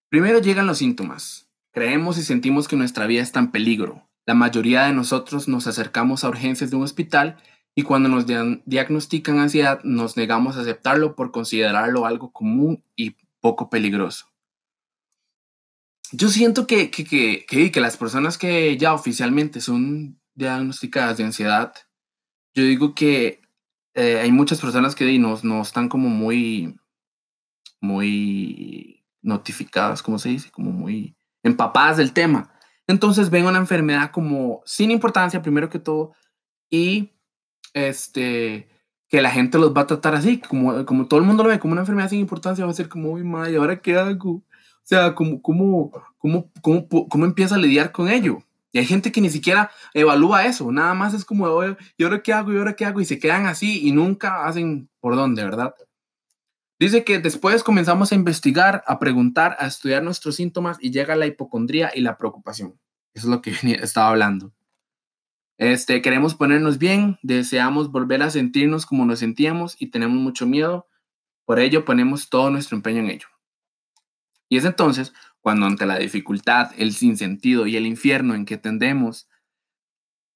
Primero 0.09 0.39
llegan 0.39 0.65
los 0.65 0.77
síntomas. 0.77 1.49
Creemos 1.73 2.17
y 2.17 2.23
sentimos 2.23 2.69
que 2.69 2.77
nuestra 2.77 3.07
vida 3.07 3.21
está 3.21 3.41
en 3.41 3.51
peligro. 3.51 4.09
La 4.25 4.33
mayoría 4.33 4.83
de 4.83 4.93
nosotros 4.93 5.49
nos 5.49 5.67
acercamos 5.67 6.23
a 6.23 6.29
urgencias 6.29 6.69
de 6.69 6.77
un 6.77 6.83
hospital 6.83 7.43
y 7.75 7.83
cuando 7.83 8.07
nos 8.07 8.25
diagnostican 8.25 9.39
ansiedad 9.39 9.83
nos 9.83 10.15
negamos 10.15 10.55
a 10.55 10.61
aceptarlo 10.61 11.13
por 11.13 11.33
considerarlo 11.33 12.05
algo 12.05 12.31
común 12.31 12.85
y 12.95 13.17
poco 13.41 13.69
peligroso. 13.69 14.27
Yo 16.13 16.29
siento 16.29 16.67
que, 16.67 16.89
que, 16.89 17.03
que, 17.03 17.69
que 17.69 17.81
las 17.81 17.97
personas 17.97 18.37
que 18.37 18.77
ya 18.77 18.93
oficialmente 18.93 19.59
son 19.59 20.21
diagnosticadas 20.35 21.17
de 21.17 21.25
ansiedad, 21.25 21.73
yo 22.53 22.63
digo 22.63 22.95
que 22.95 23.40
eh, 23.93 24.19
hay 24.19 24.31
muchas 24.31 24.61
personas 24.61 24.95
que 24.95 25.17
no, 25.19 25.37
no 25.43 25.61
están 25.61 25.89
como 25.89 26.09
muy, 26.09 26.77
muy 27.79 29.03
notificadas, 29.21 30.01
como 30.01 30.19
se 30.19 30.29
dice, 30.29 30.51
como 30.51 30.71
muy 30.71 31.15
empapadas 31.43 31.97
del 31.97 32.13
tema. 32.13 32.53
Entonces 32.87 33.29
ven 33.29 33.45
una 33.45 33.59
enfermedad 33.59 34.11
como 34.11 34.61
sin 34.65 34.91
importancia, 34.91 35.41
primero 35.41 35.69
que 35.69 35.79
todo, 35.79 36.13
y 36.69 37.11
este, 37.73 38.69
que 39.07 39.21
la 39.21 39.31
gente 39.31 39.57
los 39.57 39.75
va 39.75 39.81
a 39.81 39.87
tratar 39.87 40.15
así, 40.15 40.39
como, 40.39 40.85
como 40.85 41.07
todo 41.07 41.19
el 41.19 41.25
mundo 41.25 41.43
lo 41.43 41.49
ve 41.49 41.59
como 41.59 41.73
una 41.73 41.81
enfermedad 41.81 42.09
sin 42.09 42.19
importancia, 42.19 42.65
va 42.65 42.71
a 42.71 42.75
ser 42.75 42.89
como, 42.89 43.11
uy, 43.11 43.23
madre, 43.23 43.57
¿ahora 43.57 43.81
qué 43.81 43.97
hago? 43.97 44.31
O 44.31 44.43
sea, 44.83 45.13
¿cómo, 45.13 45.41
cómo, 45.41 45.91
cómo, 46.17 46.49
cómo, 46.61 46.87
cómo 47.09 47.25
empieza 47.25 47.55
a 47.55 47.59
lidiar 47.59 47.91
con 47.91 48.09
ello? 48.09 48.43
Y 48.71 48.79
hay 48.79 48.85
gente 48.85 49.11
que 49.11 49.21
ni 49.21 49.29
siquiera 49.29 49.69
evalúa 49.93 50.45
eso, 50.45 50.71
nada 50.71 50.93
más 50.93 51.13
es 51.13 51.25
como, 51.25 51.47
¿y 51.97 52.03
ahora 52.03 52.23
qué 52.23 52.33
hago? 52.33 52.53
¿Y 52.53 52.57
ahora 52.57 52.75
qué 52.75 52.85
hago? 52.85 53.01
Y 53.01 53.05
se 53.05 53.19
quedan 53.19 53.45
así 53.45 53.85
y 53.85 53.91
nunca 53.91 54.45
hacen 54.45 54.89
por 54.99 55.15
dónde, 55.15 55.43
¿verdad? 55.43 55.75
Dice 56.79 57.03
que 57.03 57.19
después 57.19 57.63
comenzamos 57.63 58.11
a 58.11 58.15
investigar, 58.15 58.83
a 58.87 58.97
preguntar, 58.97 59.55
a 59.59 59.67
estudiar 59.67 60.01
nuestros 60.01 60.37
síntomas 60.37 60.77
y 60.81 60.91
llega 60.91 61.15
la 61.15 61.27
hipocondría 61.27 61.91
y 61.93 62.01
la 62.01 62.17
preocupación. 62.17 62.79
Eso 63.13 63.27
es 63.27 63.31
lo 63.31 63.41
que 63.41 63.51
estaba 63.83 64.09
hablando. 64.09 64.53
Este, 65.59 66.01
queremos 66.01 66.33
ponernos 66.33 66.79
bien, 66.79 67.19
deseamos 67.21 67.91
volver 67.91 68.23
a 68.23 68.31
sentirnos 68.31 68.87
como 68.87 69.05
nos 69.05 69.19
sentíamos 69.19 69.75
y 69.79 69.91
tenemos 69.91 70.17
mucho 70.17 70.47
miedo. 70.47 70.87
Por 71.45 71.59
ello 71.59 71.85
ponemos 71.85 72.29
todo 72.29 72.49
nuestro 72.49 72.77
empeño 72.77 73.01
en 73.01 73.11
ello. 73.11 73.27
Y 74.49 74.57
es 74.57 74.65
entonces 74.65 75.13
cuando 75.41 75.65
ante 75.65 75.85
la 75.85 75.97
dificultad, 75.97 76.71
el 76.77 76.93
sinsentido 76.93 77.67
y 77.67 77.75
el 77.75 77.85
infierno 77.85 78.35
en 78.35 78.45
que 78.45 78.57
tendemos, 78.57 79.27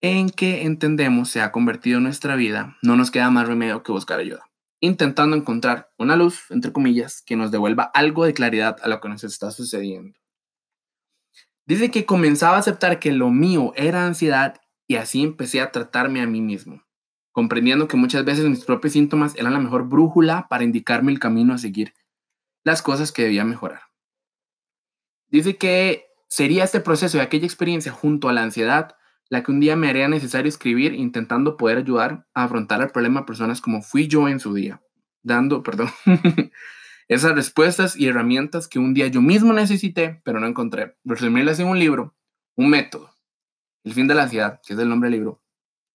en 0.02 0.30
que 0.30 0.64
entendemos 0.64 1.30
se 1.30 1.42
ha 1.42 1.52
convertido 1.52 2.00
nuestra 2.00 2.36
vida, 2.36 2.78
no 2.82 2.96
nos 2.96 3.12
queda 3.12 3.30
más 3.30 3.48
remedio 3.48 3.84
que 3.84 3.92
buscar 3.92 4.20
ayuda, 4.20 4.50
intentando 4.80 5.36
encontrar 5.36 5.92
una 5.98 6.16
luz, 6.16 6.46
entre 6.50 6.74
comillas, 6.74 7.22
que 7.22 7.36
nos 7.36 7.52
devuelva 7.52 7.84
algo 7.94 8.26
de 8.26 8.34
claridad 8.34 8.78
a 8.82 8.88
lo 8.88 9.00
que 9.00 9.10
nos 9.10 9.24
está 9.24 9.52
sucediendo. 9.52 10.18
Dice 11.68 11.90
que 11.90 12.06
comenzaba 12.06 12.58
a 12.58 12.60
aceptar 12.60 13.00
que 13.00 13.12
lo 13.12 13.32
mío 13.32 13.74
era 13.76 14.06
ansiedad 14.06 14.62
y 14.88 14.96
así 14.96 15.24
empecé 15.24 15.62
a 15.62 15.72
tratarme 15.72 16.22
a 16.22 16.28
mí 16.28 16.42
mismo, 16.42 16.84
comprendiendo 17.32 17.88
que 17.88 17.98
muchas 17.98 18.24
veces 18.26 18.46
mis 18.46 18.66
propios 18.66 18.94
síntomas 18.94 19.36
eran 19.36 19.54
la 19.54 19.60
mejor 19.60 19.88
brújula 19.88 20.48
para 20.48 20.64
indicarme 20.64 21.12
el 21.12 21.20
camino 21.20 21.54
a 21.54 21.58
seguir, 21.58 21.94
las 22.64 22.82
cosas 22.82 23.12
que 23.12 23.24
debía 23.24 23.46
mejorar. 23.46 23.82
Dice 25.36 25.58
que 25.58 26.06
sería 26.30 26.64
este 26.64 26.80
proceso 26.80 27.18
de 27.18 27.24
aquella 27.24 27.46
experiencia 27.46 27.92
junto 27.92 28.30
a 28.30 28.34
la 28.34 28.42
ansiedad 28.42 28.96
la 29.28 29.44
que 29.44 29.52
un 29.52 29.60
día 29.60 29.76
me 29.76 29.90
haría 29.90 30.08
necesario 30.08 30.48
escribir 30.48 30.94
intentando 30.94 31.58
poder 31.58 31.80
ayudar 31.80 32.26
a 32.34 32.44
afrontar 32.46 32.82
el 32.82 32.92
problema 32.92 33.22
a 33.22 33.26
personas 33.26 33.60
como 33.60 33.82
fui 33.82 34.08
yo 34.08 34.30
en 34.30 34.40
su 34.40 34.54
día, 34.54 34.82
dando, 35.24 35.62
perdón, 35.62 35.90
esas 37.10 37.36
respuestas 37.36 37.98
y 37.98 38.08
herramientas 38.08 38.70
que 38.70 38.80
un 38.80 38.94
día 38.94 39.08
yo 39.08 39.22
mismo 39.22 39.52
necesité, 39.52 40.22
pero 40.24 40.40
no 40.40 40.48
encontré. 40.48 40.96
Resumirlas 41.04 41.60
en 41.60 41.68
un 41.68 41.80
libro, 41.80 42.16
un 42.56 42.70
método 42.70 43.12
el 43.84 43.94
fin 43.94 44.08
de 44.08 44.16
la 44.16 44.24
ansiedad, 44.24 44.62
que 44.66 44.74
es 44.74 44.80
el 44.80 44.88
nombre 44.88 45.10
del 45.10 45.20
libro. 45.20 45.42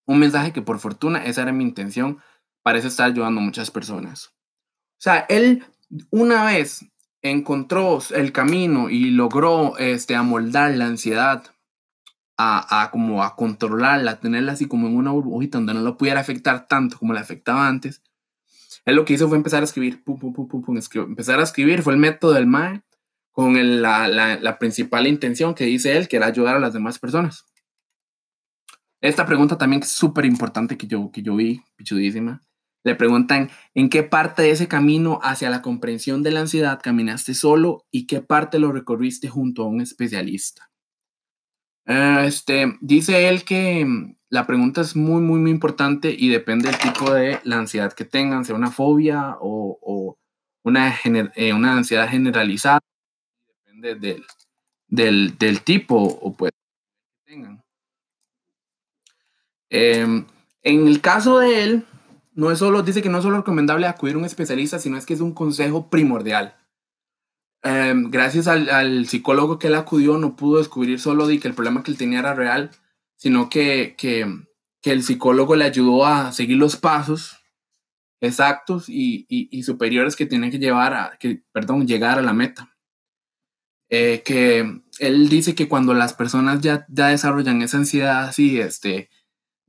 Un 0.05 0.19
mensaje 0.19 0.53
que 0.53 0.61
por 0.61 0.77
fortuna 0.77 1.25
esa 1.25 1.41
era 1.41 1.51
mi 1.51 1.63
intención, 1.63 2.21
parece 2.61 2.89
estar 2.89 3.09
ayudando 3.09 3.41
a 3.41 3.43
muchas 3.43 3.71
personas. 3.71 4.27
O 4.27 5.01
sea, 5.01 5.25
él 5.29 5.65
una 6.11 6.45
vez 6.45 6.85
encontró 7.21 7.99
el 8.15 8.31
camino 8.31 8.89
y 8.89 9.11
logró 9.11 9.77
este, 9.77 10.15
amoldar 10.15 10.75
la 10.75 10.87
ansiedad 10.87 11.43
a, 12.37 12.83
a, 12.83 12.91
como 12.91 13.23
a 13.23 13.35
controlarla, 13.35 14.19
tenerla 14.19 14.53
así 14.53 14.67
como 14.67 14.87
en 14.87 14.95
una 14.95 15.11
burbujita 15.11 15.57
donde 15.59 15.73
no 15.73 15.81
lo 15.81 15.97
pudiera 15.97 16.19
afectar 16.19 16.67
tanto 16.67 16.97
como 16.97 17.13
la 17.13 17.21
afectaba 17.21 17.67
antes. 17.67 18.01
Él 18.85 18.95
lo 18.95 19.05
que 19.05 19.13
hizo 19.13 19.27
fue 19.27 19.37
empezar 19.37 19.61
a 19.61 19.65
escribir, 19.65 20.03
pum, 20.03 20.17
pum, 20.17 20.33
pum, 20.33 20.47
pum 20.49 20.79
empezar 20.95 21.39
a 21.39 21.43
escribir, 21.43 21.83
fue 21.83 21.93
el 21.93 21.99
método 21.99 22.33
del 22.33 22.47
MAE 22.47 22.81
con 23.31 23.81
la, 23.81 24.07
la, 24.07 24.39
la 24.39 24.57
principal 24.57 25.07
intención 25.07 25.53
que 25.53 25.65
dice 25.65 25.95
él, 25.95 26.07
que 26.07 26.17
era 26.17 26.25
ayudar 26.25 26.55
a 26.55 26.59
las 26.59 26.73
demás 26.73 26.97
personas. 26.99 27.45
Esta 28.99 29.25
pregunta 29.25 29.57
también 29.57 29.81
es 29.81 29.89
súper 29.89 30.25
importante 30.25 30.77
que 30.77 30.87
yo, 30.87 31.11
que 31.11 31.21
yo 31.21 31.35
vi, 31.35 31.63
pichudísima. 31.75 32.43
Le 32.83 32.95
preguntan 32.95 33.49
en 33.75 33.89
qué 33.89 34.03
parte 34.03 34.41
de 34.41 34.51
ese 34.51 34.67
camino 34.67 35.19
hacia 35.21 35.49
la 35.49 35.61
comprensión 35.61 36.23
de 36.23 36.31
la 36.31 36.41
ansiedad 36.41 36.79
caminaste 36.81 37.33
solo 37.33 37.85
y 37.91 38.07
qué 38.07 38.21
parte 38.21 38.59
lo 38.59 38.71
recorriste 38.71 39.27
junto 39.29 39.63
a 39.63 39.67
un 39.67 39.81
especialista. 39.81 40.71
Eh, 41.85 42.23
este, 42.25 42.77
dice 42.81 43.27
él 43.27 43.43
que 43.43 43.85
mm, 43.85 44.15
la 44.29 44.47
pregunta 44.47 44.81
es 44.81 44.95
muy, 44.95 45.21
muy, 45.21 45.39
muy 45.39 45.51
importante 45.51 46.15
y 46.17 46.29
depende 46.29 46.69
del 46.69 46.79
tipo 46.79 47.11
de 47.11 47.39
la 47.43 47.57
ansiedad 47.57 47.93
que 47.93 48.05
tengan, 48.05 48.45
sea 48.45 48.55
una 48.55 48.71
fobia 48.71 49.37
o, 49.39 50.17
una, 50.63 50.95
eh, 51.35 51.53
una 51.53 51.73
ansiedad 51.77 52.09
generalizada. 52.09 52.79
Depende 53.65 53.95
del, 53.95 54.25
del, 54.87 55.37
del 55.37 55.61
tipo 55.61 55.97
o 55.97 56.33
pues 56.35 56.51
que 56.51 57.33
tengan. 57.33 57.63
Em, 59.69 60.25
en 60.63 60.87
el 60.87 61.01
caso 61.01 61.39
de 61.39 61.63
él, 61.63 61.85
no 62.33 62.51
es 62.51 62.59
solo, 62.59 62.81
dice 62.83 63.01
que 63.01 63.09
no 63.09 63.17
es 63.17 63.23
solo 63.23 63.37
recomendable 63.37 63.87
acudir 63.87 64.15
a 64.15 64.19
un 64.19 64.25
especialista, 64.25 64.79
sino 64.79 64.97
es 64.97 65.05
que 65.05 65.13
es 65.13 65.21
un 65.21 65.33
consejo 65.33 65.89
primordial. 65.89 66.55
Em, 67.63 68.09
gracias 68.09 68.47
al, 68.47 69.05
psicólogo 69.07 69.59
que 69.59 69.67
él 69.67 69.75
acudió, 69.75 70.17
no 70.17 70.35
pudo 70.35 70.57
descubrir 70.57 70.99
solo 70.99 71.27
de 71.27 71.39
que 71.39 71.47
el 71.47 71.53
problema 71.53 71.83
que 71.83 71.91
él 71.91 71.97
tenía 71.97 72.19
era 72.19 72.33
real, 72.33 72.71
sino 73.17 73.49
que, 73.49 73.95
que, 73.97 74.25
el 74.83 75.03
psicólogo 75.03 75.55
le 75.55 75.65
ayudó 75.65 76.05
a 76.07 76.31
seguir 76.31 76.57
los 76.57 76.75
pasos 76.75 77.37
exactos 78.19 78.89
y, 78.89 79.25
y, 79.29 79.63
superiores 79.63 80.15
que 80.15 80.25
tiene 80.25 80.49
que 80.51 80.59
llevar 80.59 80.93
a, 80.93 81.17
que, 81.19 81.43
perdón, 81.51 81.87
llegar 81.87 82.17
a 82.19 82.23
la 82.23 82.33
meta. 82.33 82.75
Eh, 83.89 84.23
que 84.23 84.81
él 84.99 85.29
dice 85.29 85.53
que 85.53 85.67
cuando 85.67 85.93
las 85.93 86.13
personas 86.13 86.61
ya, 86.61 86.85
ya 86.89 87.07
desarrollan 87.07 87.61
esa 87.61 87.77
ansiedad 87.77 88.23
así, 88.23 88.59
este, 88.59 89.09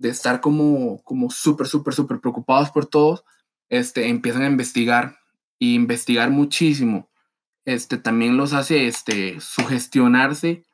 de 0.02 0.08
estar 0.08 0.40
como, 0.40 1.00
como 1.04 1.30
súper, 1.30 1.68
súper, 1.68 1.94
súper 1.94 2.20
preocupados 2.20 2.70
por 2.70 2.86
todos, 2.86 3.24
este, 3.70 4.08
empiezan 4.08 4.42
a 4.42 4.48
investigar 4.48 5.16
y 5.60 5.74
investigar 5.74 6.28
muchísimo. 6.30 7.08
Este, 7.64 7.96
también 7.96 8.36
los 8.36 8.52
hace 8.52 8.88
este, 8.88 9.40
sugestionarse 9.40 10.64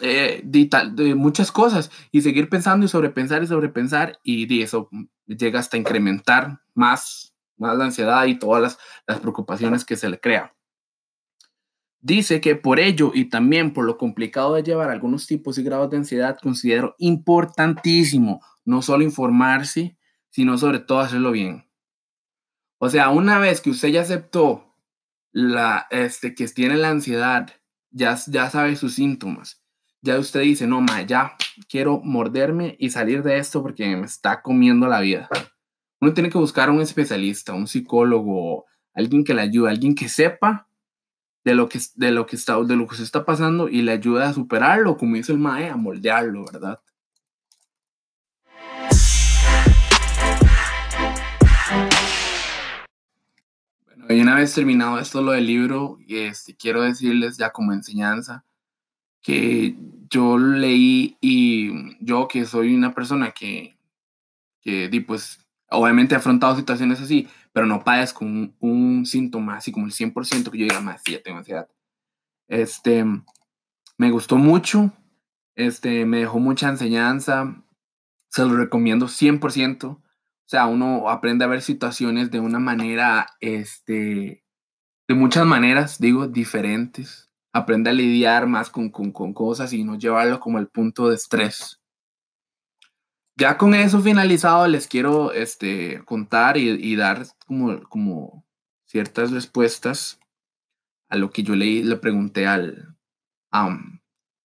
eh, 0.00 0.40
de, 0.42 1.14
muchas 1.14 1.52
cosas 1.52 1.92
y 2.10 2.22
seguir 2.22 2.48
pensando 2.48 2.84
y 2.84 2.88
sobrepensar 2.88 3.44
y 3.44 3.46
sobrepensar 3.46 4.18
y 4.24 4.46
de 4.46 4.64
eso 4.64 4.90
llega 5.26 5.60
hasta 5.60 5.76
incrementar 5.76 6.60
más, 6.74 7.36
más 7.56 7.78
la 7.78 7.84
ansiedad 7.84 8.24
y 8.26 8.38
todas 8.38 8.60
las, 8.60 8.78
las 9.06 9.20
preocupaciones 9.20 9.84
que 9.84 9.94
se 9.94 10.08
le 10.08 10.18
crean. 10.18 10.50
Dice 12.04 12.40
que 12.40 12.56
por 12.56 12.80
ello 12.80 13.12
y 13.14 13.26
también 13.26 13.72
por 13.72 13.84
lo 13.84 13.96
complicado 13.96 14.54
de 14.54 14.64
llevar 14.64 14.90
algunos 14.90 15.28
tipos 15.28 15.56
y 15.56 15.62
grados 15.62 15.88
de 15.90 15.98
ansiedad, 15.98 16.36
considero 16.42 16.96
importantísimo 16.98 18.40
no 18.64 18.82
solo 18.82 19.04
informarse, 19.04 19.96
sino 20.28 20.58
sobre 20.58 20.80
todo 20.80 20.98
hacerlo 20.98 21.30
bien. 21.30 21.64
O 22.78 22.90
sea, 22.90 23.10
una 23.10 23.38
vez 23.38 23.60
que 23.60 23.70
usted 23.70 23.90
ya 23.90 24.00
aceptó 24.00 24.74
la, 25.30 25.86
este, 25.90 26.34
que 26.34 26.48
tiene 26.48 26.76
la 26.76 26.90
ansiedad, 26.90 27.50
ya, 27.92 28.18
ya 28.26 28.50
sabe 28.50 28.74
sus 28.74 28.94
síntomas, 28.94 29.62
ya 30.00 30.18
usted 30.18 30.40
dice, 30.40 30.66
no, 30.66 30.80
ma, 30.80 31.02
ya 31.02 31.36
quiero 31.68 32.00
morderme 32.02 32.76
y 32.80 32.90
salir 32.90 33.22
de 33.22 33.38
esto 33.38 33.62
porque 33.62 33.96
me 33.96 34.06
está 34.06 34.42
comiendo 34.42 34.88
la 34.88 34.98
vida. 34.98 35.28
Uno 36.00 36.12
tiene 36.12 36.30
que 36.30 36.38
buscar 36.38 36.68
a 36.68 36.72
un 36.72 36.80
especialista, 36.80 37.52
un 37.52 37.68
psicólogo, 37.68 38.64
alguien 38.92 39.22
que 39.22 39.34
le 39.34 39.42
ayude, 39.42 39.70
alguien 39.70 39.94
que 39.94 40.08
sepa 40.08 40.68
de 41.44 41.54
lo 41.54 41.68
que, 41.68 41.80
de 41.96 42.10
lo 42.12 42.26
que, 42.26 42.36
está, 42.36 42.60
de 42.62 42.76
lo 42.76 42.86
que 42.86 42.96
se 42.96 43.02
está 43.02 43.24
pasando 43.24 43.68
y 43.68 43.82
le 43.82 43.92
ayuda 43.92 44.28
a 44.28 44.32
superarlo, 44.32 44.96
como 44.96 45.16
dice 45.16 45.32
el 45.32 45.38
MAE, 45.38 45.70
a 45.70 45.76
moldearlo, 45.76 46.44
¿verdad? 46.44 46.80
Bueno, 53.96 54.14
y 54.14 54.20
una 54.20 54.36
vez 54.36 54.54
terminado 54.54 54.98
esto, 54.98 55.22
lo 55.22 55.32
del 55.32 55.46
libro, 55.46 55.98
este, 56.08 56.54
quiero 56.54 56.82
decirles 56.82 57.36
ya 57.36 57.50
como 57.50 57.72
enseñanza 57.72 58.44
que 59.20 59.76
yo 60.10 60.36
leí 60.36 61.16
y 61.20 61.96
yo 62.04 62.28
que 62.28 62.44
soy 62.44 62.74
una 62.74 62.92
persona 62.92 63.30
que, 63.30 63.76
que 64.60 65.04
pues, 65.06 65.46
obviamente 65.70 66.14
he 66.14 66.18
afrontado 66.18 66.56
situaciones 66.56 67.00
así, 67.00 67.28
pero 67.52 67.66
no 67.66 67.84
padezco 67.84 68.24
un, 68.24 68.56
un 68.60 69.06
síntoma 69.06 69.56
así 69.56 69.72
como 69.72 69.86
el 69.86 69.92
100% 69.92 70.50
que 70.50 70.58
yo 70.58 70.64
diga, 70.64 70.80
más, 70.80 71.02
sí, 71.04 71.12
ya 71.12 71.22
tengo 71.22 71.38
ansiedad. 71.38 71.68
Este, 72.48 73.04
me 73.98 74.10
gustó 74.10 74.36
mucho, 74.36 74.92
este, 75.54 76.06
me 76.06 76.18
dejó 76.18 76.38
mucha 76.38 76.68
enseñanza, 76.68 77.62
se 78.30 78.44
lo 78.44 78.56
recomiendo 78.56 79.06
100%. 79.06 80.00
sea, 80.46 80.66
uno 80.66 81.08
aprende 81.10 81.44
a 81.44 81.48
ver 81.48 81.62
situaciones 81.62 82.30
de 82.30 82.40
una 82.40 82.58
manera, 82.58 83.28
este, 83.40 84.44
de 85.08 85.14
muchas 85.14 85.46
maneras, 85.46 85.98
digo, 85.98 86.26
diferentes. 86.26 87.30
Aprende 87.52 87.90
a 87.90 87.92
lidiar 87.92 88.46
más 88.46 88.70
con, 88.70 88.90
con, 88.90 89.12
con 89.12 89.34
cosas 89.34 89.74
y 89.74 89.84
no 89.84 89.98
llevarlo 89.98 90.40
como 90.40 90.58
el 90.58 90.68
punto 90.68 91.10
de 91.10 91.16
estrés. 91.16 91.81
Ya 93.42 93.58
con 93.58 93.74
eso 93.74 94.00
finalizado, 94.00 94.68
les 94.68 94.86
quiero 94.86 95.32
este, 95.32 96.00
contar 96.04 96.56
y, 96.56 96.94
dar 96.94 97.26
como, 97.44 97.82
como 97.88 98.46
ciertas 98.84 99.32
respuestas 99.32 100.20
a 101.08 101.16
lo 101.16 101.32
que 101.32 101.42
yo 101.42 101.56
le, 101.56 101.82
le 101.82 101.96
pregunté 101.96 102.46
al, 102.46 102.96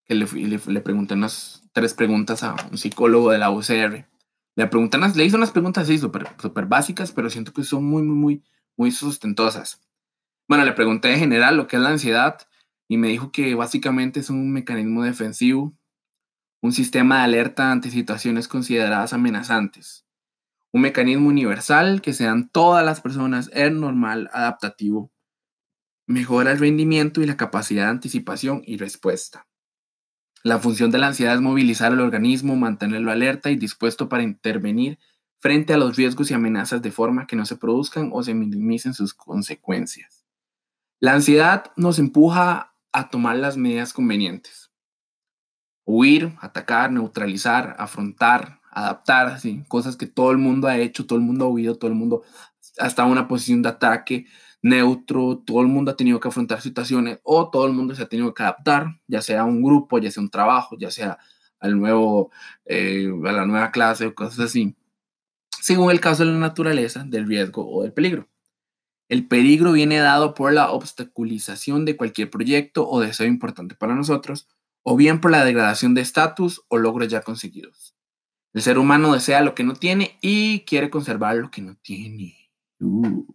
que 0.03 0.15
le, 0.15 0.25
le, 0.25 0.81
pregunté 0.81 1.13
unas 1.13 1.61
tres 1.73 1.93
preguntas 1.93 2.41
a 2.41 2.55
un 2.71 2.79
psicólogo 2.79 3.29
de 3.29 3.37
la 3.37 3.51
UCR. 3.51 4.09
Le, 4.55 4.65
pregunté 4.65 4.97
le 4.97 5.25
hice 5.25 5.35
unas 5.35 5.51
preguntas 5.51 5.83
así 5.83 5.99
súper 5.99 6.29
super 6.41 6.65
básicas, 6.65 7.11
pero 7.11 7.29
siento 7.29 7.53
que 7.53 7.61
son 7.61 7.85
muy, 7.85 8.01
muy, 8.01 8.15
muy, 8.15 8.43
muy 8.77 8.89
sustentosas. 8.89 9.79
Bueno, 10.47 10.65
le 10.65 10.71
pregunté 10.71 11.13
en 11.13 11.19
general 11.19 11.55
lo 11.55 11.67
que 11.67 11.75
es 11.75 11.83
la 11.83 11.89
ansiedad 11.89 12.39
y 12.87 12.97
me 12.97 13.09
dijo 13.09 13.31
que 13.31 13.53
básicamente 13.53 14.21
es 14.21 14.31
un 14.31 14.51
mecanismo 14.51 15.03
defensivo, 15.03 15.77
un 16.61 16.71
sistema 16.71 17.17
de 17.17 17.23
alerta 17.23 17.71
ante 17.71 17.91
situaciones 17.91 18.47
consideradas 18.47 19.13
amenazantes, 19.13 20.05
un 20.71 20.81
mecanismo 20.81 21.27
universal 21.27 22.01
que 22.01 22.13
se 22.13 22.25
dan 22.25 22.49
todas 22.49 22.85
las 22.85 23.01
personas, 23.01 23.49
es 23.53 23.71
normal, 23.71 24.29
adaptativo, 24.33 25.11
mejora 26.07 26.51
el 26.51 26.59
rendimiento 26.59 27.21
y 27.21 27.25
la 27.25 27.37
capacidad 27.37 27.85
de 27.85 27.91
anticipación 27.91 28.61
y 28.65 28.77
respuesta. 28.77 29.47
La 30.43 30.59
función 30.59 30.91
de 30.91 30.97
la 30.97 31.07
ansiedad 31.07 31.35
es 31.35 31.41
movilizar 31.41 31.91
al 31.91 31.99
organismo, 31.99 32.55
mantenerlo 32.55 33.11
alerta 33.11 33.51
y 33.51 33.55
dispuesto 33.55 34.07
para 34.07 34.23
intervenir 34.23 34.97
frente 35.39 35.73
a 35.73 35.77
los 35.77 35.95
riesgos 35.95 36.31
y 36.31 36.33
amenazas 36.33 36.81
de 36.81 36.91
forma 36.91 37.27
que 37.27 37.35
no 37.35 37.45
se 37.45 37.57
produzcan 37.57 38.09
o 38.13 38.23
se 38.23 38.33
minimicen 38.33 38.93
sus 38.93 39.13
consecuencias. 39.13 40.25
La 40.99 41.13
ansiedad 41.13 41.71
nos 41.75 41.99
empuja 41.99 42.75
a 42.91 43.09
tomar 43.09 43.35
las 43.35 43.57
medidas 43.57 43.93
convenientes. 43.93 44.66
Huir, 45.88 46.34
atacar, 46.41 46.91
neutralizar, 46.91 47.75
afrontar, 47.79 48.60
adaptar, 48.70 49.27
así, 49.27 49.63
cosas 49.67 49.96
que 49.96 50.06
todo 50.06 50.32
el 50.32 50.38
mundo 50.38 50.67
ha 50.67 50.77
hecho, 50.77 51.08
todo 51.08 51.17
el 51.17 51.25
mundo 51.25 51.46
ha 51.46 51.48
huido, 51.48 51.75
todo 51.75 51.89
el 51.89 51.96
mundo 51.96 52.24
ha 52.77 52.88
estado 52.88 53.08
en 53.08 53.13
una 53.13 53.27
posición 53.27 53.62
de 53.63 53.70
ataque 53.70 54.25
neutro, 54.62 55.41
todo 55.46 55.62
el 55.62 55.67
mundo 55.67 55.91
ha 55.91 55.96
tenido 55.96 56.20
que 56.20 56.27
afrontar 56.27 56.62
situaciones 56.62 57.20
o 57.24 57.50
todo 57.50 57.65
el 57.65 57.74
mundo 57.74 57.96
se 57.96 58.03
ha 58.03 58.10
tenido 58.10 58.34
que 58.34 58.44
adaptar, 58.44 59.00
ya 59.08 59.22
sea 59.22 59.46
un 59.46 59.63
grupo, 59.63 59.98
ya 60.00 60.12
sea 60.12 60.22
un 60.22 60.29
trabajo, 60.29 60.75
ya 60.77 60.91
sea 60.91 61.17
al 61.60 61.79
nuevo, 61.79 62.32
eh, 62.65 63.10
a 63.25 63.32
la 63.32 63.46
nueva 63.46 63.72
clase 63.72 64.08
o 64.08 64.15
cosas 64.15 64.39
así, 64.39 64.75
según 65.62 65.91
el 65.91 66.00
caso 66.00 66.25
de 66.25 66.32
la 66.32 66.38
naturaleza, 66.38 67.03
del 67.06 67.27
riesgo 67.27 67.67
o 67.70 67.84
del 67.84 67.94
peligro. 67.94 68.27
El 69.10 69.27
peligro 69.27 69.72
viene 69.72 69.98
dado 69.98 70.34
por 70.34 70.51
la 70.53 70.72
obstaculización 70.72 71.86
de 71.86 71.96
cualquier 71.96 72.29
proyecto 72.29 72.88
o 72.89 73.00
deseo 73.00 73.27
importante 73.27 73.75
para 73.75 73.96
nosotros, 73.96 74.48
o 74.89 74.96
bien 74.96 75.20
por 75.20 75.32
la 75.32 75.44
degradación 75.44 75.94
de 75.96 76.00
estatus 76.00 76.63
o 76.70 76.77
logros 76.77 77.10
ya 77.10 77.20
conseguidos. 77.20 77.94
El 78.53 78.62
ser 78.62 78.77
humano 78.77 79.12
desea 79.12 79.41
lo 79.41 79.53
que 79.53 79.65
no 79.65 79.74
tiene 79.74 80.17
y 80.22 80.62
quiere 80.62 80.89
conservar 80.89 81.36
lo 81.36 81.51
que 81.51 81.62
no 81.62 81.75
tiene. 81.75 82.38
Uh. 82.79 83.25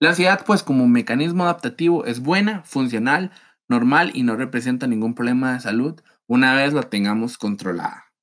La 0.00 0.10
ansiedad, 0.10 0.46
pues 0.46 0.62
como 0.62 0.88
mecanismo 0.88 1.44
adaptativo, 1.44 2.06
es 2.06 2.20
buena, 2.20 2.62
funcional, 2.62 3.32
normal 3.68 4.12
y 4.14 4.22
no 4.22 4.34
representa 4.34 4.86
ningún 4.86 5.14
problema 5.14 5.52
de 5.52 5.60
salud 5.60 6.00
una 6.26 6.54
vez 6.54 6.72
la 6.72 6.84
tengamos 6.84 7.36
controlada. 7.36 8.14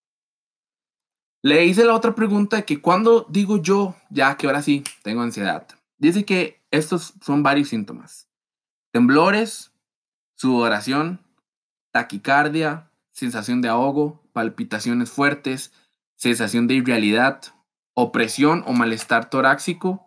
Le 1.43 1.65
hice 1.65 1.85
la 1.85 1.93
otra 1.93 2.15
pregunta 2.15 2.57
de 2.57 2.65
que 2.65 2.81
cuando 2.81 3.27
digo 3.29 3.61
yo, 3.61 3.95
ya 4.09 4.37
que 4.37 4.47
ahora 4.47 4.63
sí, 4.63 4.83
tengo 5.03 5.21
ansiedad. 5.21 5.67
Dice 5.99 6.25
que 6.25 6.63
estos 6.71 7.13
son 7.21 7.43
varios 7.43 7.69
síntomas. 7.69 8.27
Temblores, 8.91 9.71
sudoración, 10.33 11.22
taquicardia, 11.93 12.89
sensación 13.11 13.61
de 13.61 13.69
ahogo, 13.69 14.27
palpitaciones 14.33 15.11
fuertes, 15.11 15.71
sensación 16.15 16.67
de 16.67 16.73
irrealidad, 16.73 17.41
opresión 17.93 18.63
o 18.65 18.73
malestar 18.73 19.29
torácico, 19.29 20.03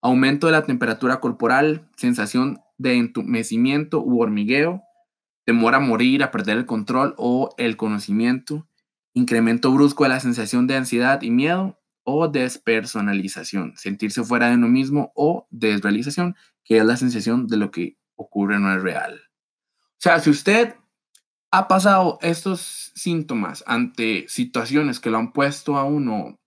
aumento 0.00 0.46
de 0.46 0.54
la 0.54 0.64
temperatura 0.64 1.20
corporal, 1.20 1.88
sensación 1.96 2.60
de 2.78 2.94
entumecimiento 2.94 4.00
u 4.00 4.22
hormigueo, 4.22 4.82
temor 5.44 5.74
a 5.74 5.80
morir, 5.80 6.22
a 6.22 6.30
perder 6.30 6.56
el 6.56 6.66
control 6.66 7.14
o 7.18 7.54
el 7.58 7.76
conocimiento, 7.76 8.66
incremento 9.12 9.70
brusco 9.70 10.04
de 10.04 10.10
la 10.10 10.20
sensación 10.20 10.66
de 10.66 10.76
ansiedad 10.76 11.20
y 11.20 11.30
miedo, 11.30 11.78
o 12.04 12.28
despersonalización, 12.28 13.74
sentirse 13.76 14.24
fuera 14.24 14.48
de 14.48 14.54
uno 14.54 14.68
mismo 14.68 15.12
o 15.14 15.46
desrealización, 15.50 16.36
que 16.64 16.78
es 16.78 16.84
la 16.86 16.96
sensación 16.96 17.46
de 17.48 17.58
lo 17.58 17.70
que 17.70 17.98
ocurre 18.14 18.58
no 18.58 18.74
es 18.74 18.82
real. 18.82 19.20
O 19.74 20.00
sea, 20.00 20.18
si 20.20 20.30
usted 20.30 20.74
ha 21.50 21.68
pasado 21.68 22.18
estos 22.20 22.92
síntomas 22.94 23.64
ante 23.66 24.26
situaciones 24.28 25.00
que 25.00 25.10
lo 25.10 25.18
han 25.18 25.32
puesto 25.32 25.76
a 25.76 25.84
uno 25.84 26.38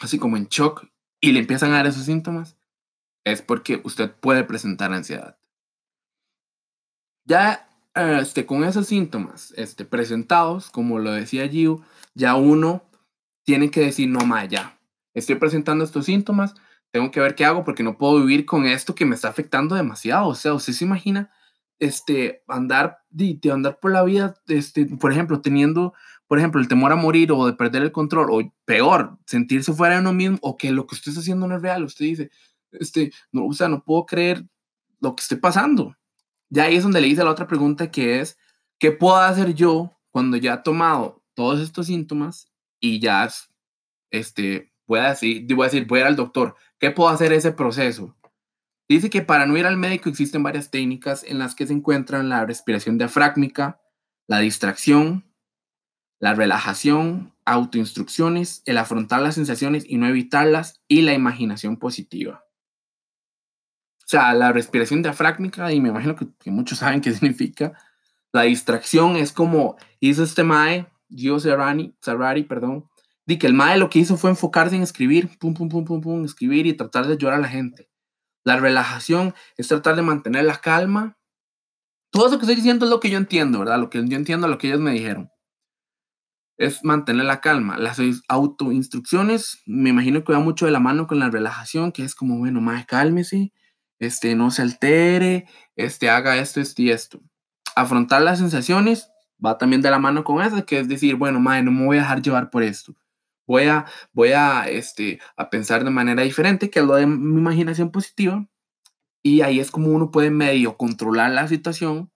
así 0.00 0.18
como 0.18 0.36
en 0.36 0.46
shock 0.46 0.86
y 1.20 1.32
le 1.32 1.40
empiezan 1.40 1.72
a 1.72 1.76
dar 1.76 1.86
esos 1.86 2.04
síntomas, 2.04 2.56
es 3.24 3.42
porque 3.42 3.80
usted 3.84 4.12
puede 4.12 4.44
presentar 4.44 4.92
ansiedad. 4.92 5.38
Ya 7.24 7.68
este, 7.94 8.46
con 8.46 8.64
esos 8.64 8.86
síntomas 8.86 9.52
este, 9.56 9.84
presentados, 9.84 10.70
como 10.70 10.98
lo 10.98 11.12
decía 11.12 11.48
Giu, 11.48 11.82
ya 12.14 12.36
uno 12.36 12.84
tiene 13.44 13.70
que 13.70 13.80
decir, 13.80 14.08
no, 14.08 14.20
más 14.20 14.48
ya, 14.48 14.78
estoy 15.14 15.34
presentando 15.36 15.84
estos 15.84 16.06
síntomas, 16.06 16.54
tengo 16.90 17.10
que 17.10 17.20
ver 17.20 17.34
qué 17.34 17.44
hago 17.44 17.64
porque 17.64 17.82
no 17.82 17.98
puedo 17.98 18.20
vivir 18.20 18.46
con 18.46 18.66
esto 18.66 18.94
que 18.94 19.04
me 19.04 19.14
está 19.14 19.28
afectando 19.28 19.74
demasiado. 19.74 20.28
O 20.28 20.34
sea, 20.34 20.54
usted 20.54 20.72
se 20.72 20.84
imagina 20.84 21.30
este, 21.78 22.42
andar, 22.48 22.98
de, 23.10 23.38
andar 23.52 23.78
por 23.80 23.92
la 23.92 24.02
vida, 24.02 24.34
este, 24.48 24.86
por 24.86 25.12
ejemplo, 25.12 25.40
teniendo, 25.40 25.94
por 26.26 26.38
ejemplo, 26.38 26.60
el 26.60 26.68
temor 26.68 26.92
a 26.92 26.96
morir 26.96 27.32
o 27.32 27.46
de 27.46 27.52
perder 27.52 27.82
el 27.82 27.92
control, 27.92 28.28
o 28.30 28.54
peor, 28.64 29.18
sentirse 29.26 29.72
fuera 29.72 29.94
de 29.94 30.00
uno 30.00 30.12
mismo, 30.12 30.38
o 30.42 30.56
que 30.56 30.70
lo 30.72 30.86
que 30.86 30.94
usted 30.94 31.10
está 31.10 31.20
haciendo 31.20 31.46
no 31.46 31.56
es 31.56 31.62
real. 31.62 31.84
Usted 31.84 32.04
dice, 32.04 32.30
este, 32.72 33.12
no, 33.32 33.46
o 33.46 33.52
sea, 33.52 33.68
no 33.68 33.82
puedo 33.82 34.06
creer 34.06 34.44
lo 35.00 35.14
que 35.14 35.22
estoy 35.22 35.38
pasando. 35.38 35.96
Ya 36.50 36.64
ahí 36.64 36.76
es 36.76 36.82
donde 36.82 37.00
le 37.00 37.08
hice 37.08 37.24
la 37.24 37.30
otra 37.30 37.46
pregunta 37.46 37.90
que 37.90 38.20
es, 38.20 38.38
¿qué 38.78 38.92
puedo 38.92 39.16
hacer 39.16 39.54
yo 39.54 39.98
cuando 40.10 40.36
ya 40.36 40.54
he 40.54 40.58
tomado 40.58 41.22
todos 41.34 41.60
estos 41.60 41.86
síntomas 41.86 42.50
y 42.80 43.00
ya 43.00 43.28
este, 44.10 44.72
pueda 44.86 45.10
decir, 45.10 45.46
voy 45.54 45.66
decir, 45.66 45.86
voy 45.86 45.98
a 45.98 46.02
ir 46.02 46.06
al 46.08 46.16
doctor, 46.16 46.56
¿qué 46.78 46.90
puedo 46.90 47.10
hacer 47.10 47.32
ese 47.32 47.52
proceso? 47.52 48.16
Dice 48.88 49.10
que 49.10 49.22
para 49.22 49.46
no 49.46 49.56
ir 49.56 49.66
al 49.66 49.76
médico 49.76 50.08
existen 50.08 50.42
varias 50.42 50.70
técnicas 50.70 51.22
en 51.24 51.38
las 51.38 51.54
que 51.54 51.66
se 51.66 51.74
encuentran 51.74 52.28
la 52.28 52.46
respiración 52.46 52.96
diafragmática, 52.96 53.80
la 54.26 54.38
distracción, 54.38 55.24
la 56.18 56.34
relajación, 56.34 57.34
autoinstrucciones, 57.44 58.62
el 58.64 58.78
afrontar 58.78 59.20
las 59.20 59.34
sensaciones 59.34 59.84
y 59.86 59.98
no 59.98 60.06
evitarlas 60.06 60.80
y 60.88 61.02
la 61.02 61.12
imaginación 61.12 61.76
positiva. 61.76 62.44
O 63.98 64.10
sea, 64.10 64.32
la 64.32 64.52
respiración 64.52 65.02
diafragmática, 65.02 65.70
y 65.72 65.80
me 65.80 65.90
imagino 65.90 66.16
que, 66.16 66.50
muchos 66.50 66.78
saben 66.80 67.02
qué 67.02 67.12
significa, 67.12 67.74
la 68.32 68.42
distracción 68.42 69.16
es 69.16 69.32
como 69.32 69.76
hizo 70.00 70.24
este 70.24 70.44
Mae, 70.44 70.86
Gio 71.10 71.38
Serrani, 71.40 71.94
Serrari, 72.00 72.42
perdón, 72.42 72.88
Di 73.28 73.38
que 73.38 73.46
el 73.46 73.52
mae 73.52 73.76
lo 73.76 73.90
que 73.90 73.98
hizo 73.98 74.16
fue 74.16 74.30
enfocarse 74.30 74.74
en 74.74 74.80
escribir, 74.80 75.28
pum, 75.38 75.52
pum, 75.52 75.68
pum, 75.68 75.84
pum, 75.84 76.00
pum, 76.00 76.24
escribir 76.24 76.66
y 76.66 76.72
tratar 76.72 77.06
de 77.06 77.12
ayudar 77.12 77.34
a 77.34 77.38
la 77.38 77.48
gente. 77.48 77.90
La 78.44 78.56
relajación 78.56 79.34
es 79.56 79.68
tratar 79.68 79.96
de 79.96 80.02
mantener 80.02 80.44
la 80.44 80.60
calma. 80.60 81.18
Todo 82.10 82.26
eso 82.26 82.38
que 82.38 82.44
estoy 82.44 82.56
diciendo 82.56 82.86
es 82.86 82.90
lo 82.90 83.00
que 83.00 83.10
yo 83.10 83.18
entiendo, 83.18 83.58
¿verdad? 83.60 83.78
Lo 83.78 83.90
que 83.90 84.06
yo 84.06 84.16
entiendo, 84.16 84.48
lo 84.48 84.58
que 84.58 84.68
ellos 84.68 84.80
me 84.80 84.92
dijeron. 84.92 85.30
Es 86.56 86.84
mantener 86.84 87.26
la 87.26 87.40
calma. 87.40 87.78
Las 87.78 88.00
autoinstrucciones, 88.28 89.62
me 89.66 89.90
imagino 89.90 90.24
que 90.24 90.32
va 90.32 90.40
mucho 90.40 90.66
de 90.66 90.72
la 90.72 90.80
mano 90.80 91.06
con 91.06 91.18
la 91.18 91.30
relajación, 91.30 91.92
que 91.92 92.04
es 92.04 92.14
como, 92.14 92.38
bueno, 92.38 92.60
mae, 92.60 92.86
cálmese, 92.86 93.52
este, 93.98 94.34
no 94.34 94.50
se 94.50 94.62
altere, 94.62 95.46
este, 95.76 96.10
haga 96.10 96.36
esto, 96.36 96.60
esto 96.60 96.82
y 96.82 96.90
esto. 96.90 97.20
Afrontar 97.76 98.22
las 98.22 98.38
sensaciones 98.38 99.10
va 99.44 99.58
también 99.58 99.82
de 99.82 99.90
la 99.90 99.98
mano 99.98 100.24
con 100.24 100.42
eso, 100.42 100.64
que 100.66 100.80
es 100.80 100.88
decir, 100.88 101.14
bueno, 101.16 101.38
mae, 101.38 101.62
no 101.62 101.70
me 101.70 101.84
voy 101.84 101.98
a 101.98 102.00
dejar 102.00 102.22
llevar 102.22 102.50
por 102.50 102.62
esto 102.62 102.96
voy 103.48 103.64
a, 103.64 103.86
voy 104.12 104.32
a, 104.32 104.68
este, 104.68 105.20
a 105.36 105.50
pensar 105.50 105.82
de 105.82 105.90
manera 105.90 106.22
diferente, 106.22 106.70
que 106.70 106.82
lo 106.82 106.94
de 106.94 107.06
mi 107.06 107.40
imaginación 107.40 107.90
positiva. 107.90 108.46
Y 109.22 109.40
ahí 109.40 109.58
es 109.58 109.72
como 109.72 109.88
uno 109.88 110.12
puede 110.12 110.30
medio 110.30 110.76
controlar 110.76 111.32
la 111.32 111.48
situación 111.48 112.12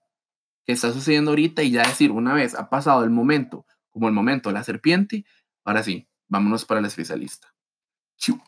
que 0.65 0.71
está 0.71 0.93
sucediendo 0.93 1.31
ahorita 1.31 1.63
y 1.63 1.71
ya 1.71 1.83
decir, 1.83 2.11
una 2.11 2.33
vez 2.33 2.55
ha 2.55 2.69
pasado 2.69 3.03
el 3.03 3.09
momento, 3.09 3.65
como 3.89 4.07
el 4.07 4.13
momento 4.13 4.49
de 4.49 4.53
la 4.53 4.63
serpiente, 4.63 5.25
ahora 5.65 5.83
sí, 5.83 6.07
vámonos 6.29 6.63
para 6.63 6.79
el 6.79 6.85
especialista. 6.85 7.53
Chiu. 8.17 8.39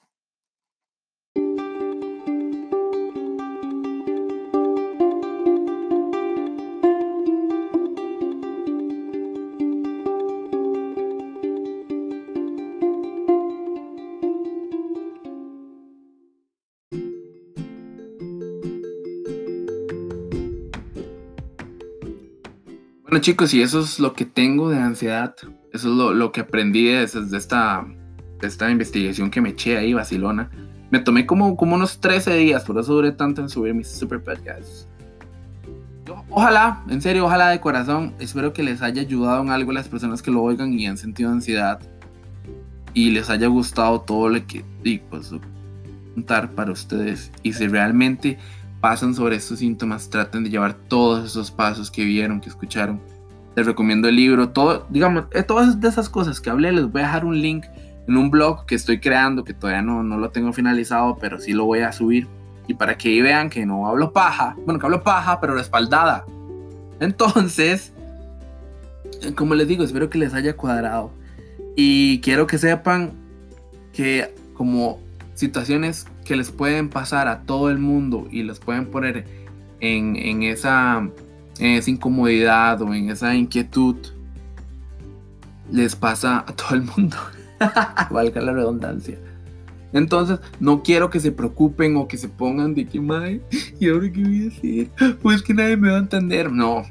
Bueno 23.15 23.23
chicos, 23.23 23.53
y 23.53 23.61
eso 23.61 23.79
es 23.79 23.97
lo 23.97 24.11
que 24.11 24.25
tengo 24.25 24.69
de 24.69 24.77
ansiedad. 24.77 25.33
Eso 25.71 25.89
es 25.89 25.95
lo, 25.95 26.13
lo 26.13 26.33
que 26.33 26.41
aprendí 26.41 26.87
de, 26.87 27.07
de, 27.07 27.37
esta, 27.37 27.87
de 28.41 28.45
esta 28.45 28.69
investigación 28.69 29.31
que 29.31 29.39
me 29.39 29.51
eché 29.51 29.77
ahí, 29.77 29.93
Barcelona. 29.93 30.49
Me 30.91 30.99
tomé 30.99 31.25
como, 31.25 31.55
como 31.55 31.75
unos 31.75 32.01
13 32.01 32.35
días, 32.35 32.65
por 32.65 32.77
eso 32.77 32.93
duré 32.93 33.13
tanto 33.13 33.39
en 33.39 33.47
subir 33.47 33.73
mis 33.73 33.87
super 33.87 34.21
podcasts. 34.21 34.89
Ojalá, 36.29 36.83
en 36.89 37.01
serio, 37.01 37.23
ojalá 37.27 37.51
de 37.51 37.61
corazón, 37.61 38.13
espero 38.19 38.51
que 38.51 38.63
les 38.63 38.81
haya 38.81 39.03
ayudado 39.03 39.41
en 39.43 39.49
algo 39.49 39.71
a 39.71 39.75
las 39.75 39.87
personas 39.87 40.21
que 40.21 40.31
lo 40.31 40.43
oigan 40.43 40.77
y 40.77 40.85
han 40.85 40.97
sentido 40.97 41.31
ansiedad 41.31 41.79
y 42.93 43.11
les 43.11 43.29
haya 43.29 43.47
gustado 43.47 44.01
todo 44.01 44.27
lo 44.27 44.45
que 44.45 44.65
y 44.83 44.97
pues 44.97 45.31
contar 46.15 46.51
para 46.51 46.73
ustedes 46.73 47.31
y 47.43 47.53
si 47.53 47.65
realmente 47.65 48.37
pasan 48.85 49.15
sobre 49.15 49.35
estos 49.35 49.57
síntomas 49.57 50.11
traten 50.11 50.43
de 50.43 50.51
llevar 50.51 50.75
todos 50.75 51.25
esos 51.25 51.49
pasos 51.49 51.89
que 51.89 52.05
vieron 52.05 52.39
que 52.39 52.49
escucharon 52.49 53.01
les 53.55 53.65
recomiendo 53.65 54.07
el 54.07 54.15
libro 54.15 54.49
todo 54.49 54.85
digamos 54.91 55.25
eh, 55.31 55.41
todas 55.41 55.75
esas 55.83 56.07
cosas 56.07 56.39
que 56.39 56.51
hablé 56.51 56.71
les 56.71 56.91
voy 56.91 57.01
a 57.01 57.05
dejar 57.05 57.25
un 57.25 57.41
link 57.41 57.65
en 58.07 58.15
un 58.15 58.29
blog 58.29 58.67
que 58.67 58.75
estoy 58.75 58.99
creando 58.99 59.43
que 59.43 59.55
todavía 59.55 59.81
no, 59.81 60.03
no 60.03 60.19
lo 60.19 60.29
tengo 60.29 60.53
finalizado 60.53 61.17
pero 61.19 61.39
sí 61.39 61.53
lo 61.53 61.65
voy 61.65 61.79
a 61.79 61.91
subir 61.91 62.27
y 62.67 62.73
para 62.73 62.97
que 62.97 63.21
vean 63.21 63.49
que 63.49 63.65
no 63.65 63.87
hablo 63.87 64.11
paja, 64.11 64.55
bueno, 64.65 64.79
que 64.79 64.85
hablo 64.85 65.03
paja, 65.03 65.39
pero 65.39 65.53
respaldada. 65.53 66.25
Entonces, 66.99 67.93
como 69.35 69.55
les 69.55 69.67
digo, 69.67 69.83
espero 69.83 70.09
que 70.09 70.17
les 70.17 70.33
haya 70.33 70.55
cuadrado. 70.55 71.11
Y 71.75 72.21
quiero 72.21 72.47
que 72.47 72.57
sepan 72.57 73.11
que 73.93 74.33
como 74.53 74.99
situaciones 75.35 76.07
que 76.25 76.35
les 76.35 76.51
pueden 76.51 76.89
pasar 76.89 77.27
a 77.29 77.43
todo 77.43 77.69
el 77.69 77.77
mundo 77.77 78.27
y 78.31 78.43
les 78.43 78.59
pueden 78.59 78.87
poner 78.87 79.25
en, 79.79 80.15
en, 80.15 80.43
esa, 80.43 81.07
incomodidad 81.59 82.81
o 82.81 82.93
en 82.93 83.09
esa 83.11 83.35
inquietud, 83.35 83.95
les 85.71 85.95
pasa 85.95 86.39
a 86.39 86.53
todo 86.53 86.75
el 86.75 86.81
mundo. 86.81 87.15
Valga 88.11 88.41
la 88.41 88.51
redundancia. 88.51 89.17
Entonces, 89.93 90.39
no 90.59 90.83
quiero 90.83 91.09
que 91.09 91.21
se 91.21 91.31
preocupen 91.31 91.95
o 91.95 92.07
que 92.07 92.17
se 92.17 92.27
pongan 92.27 92.73
de 92.73 92.85
que, 92.85 92.99
madre, 92.99 93.41
¿y 93.79 93.89
ahora 93.89 94.11
qué 94.11 94.21
voy 94.21 94.45
a 94.45 94.47
hacer? 94.49 95.17
Pues 95.21 95.41
que 95.41 95.53
nadie 95.53 95.77
me 95.77 95.89
va 95.89 95.95
a 95.95 95.99
entender. 95.99 96.51
No, 96.51 96.83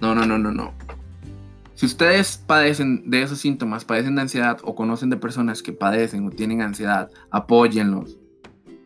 no, 0.00 0.14
no, 0.14 0.24
no, 0.24 0.38
no, 0.38 0.52
no. 0.52 0.72
Si 1.74 1.84
ustedes 1.84 2.38
padecen 2.38 3.10
de 3.10 3.20
esos 3.20 3.38
síntomas, 3.38 3.84
padecen 3.84 4.14
de 4.14 4.22
ansiedad 4.22 4.58
o 4.62 4.74
conocen 4.74 5.10
de 5.10 5.18
personas 5.18 5.62
que 5.62 5.74
padecen 5.74 6.26
o 6.26 6.30
tienen 6.30 6.62
ansiedad, 6.62 7.10
apóyenlos. 7.30 8.16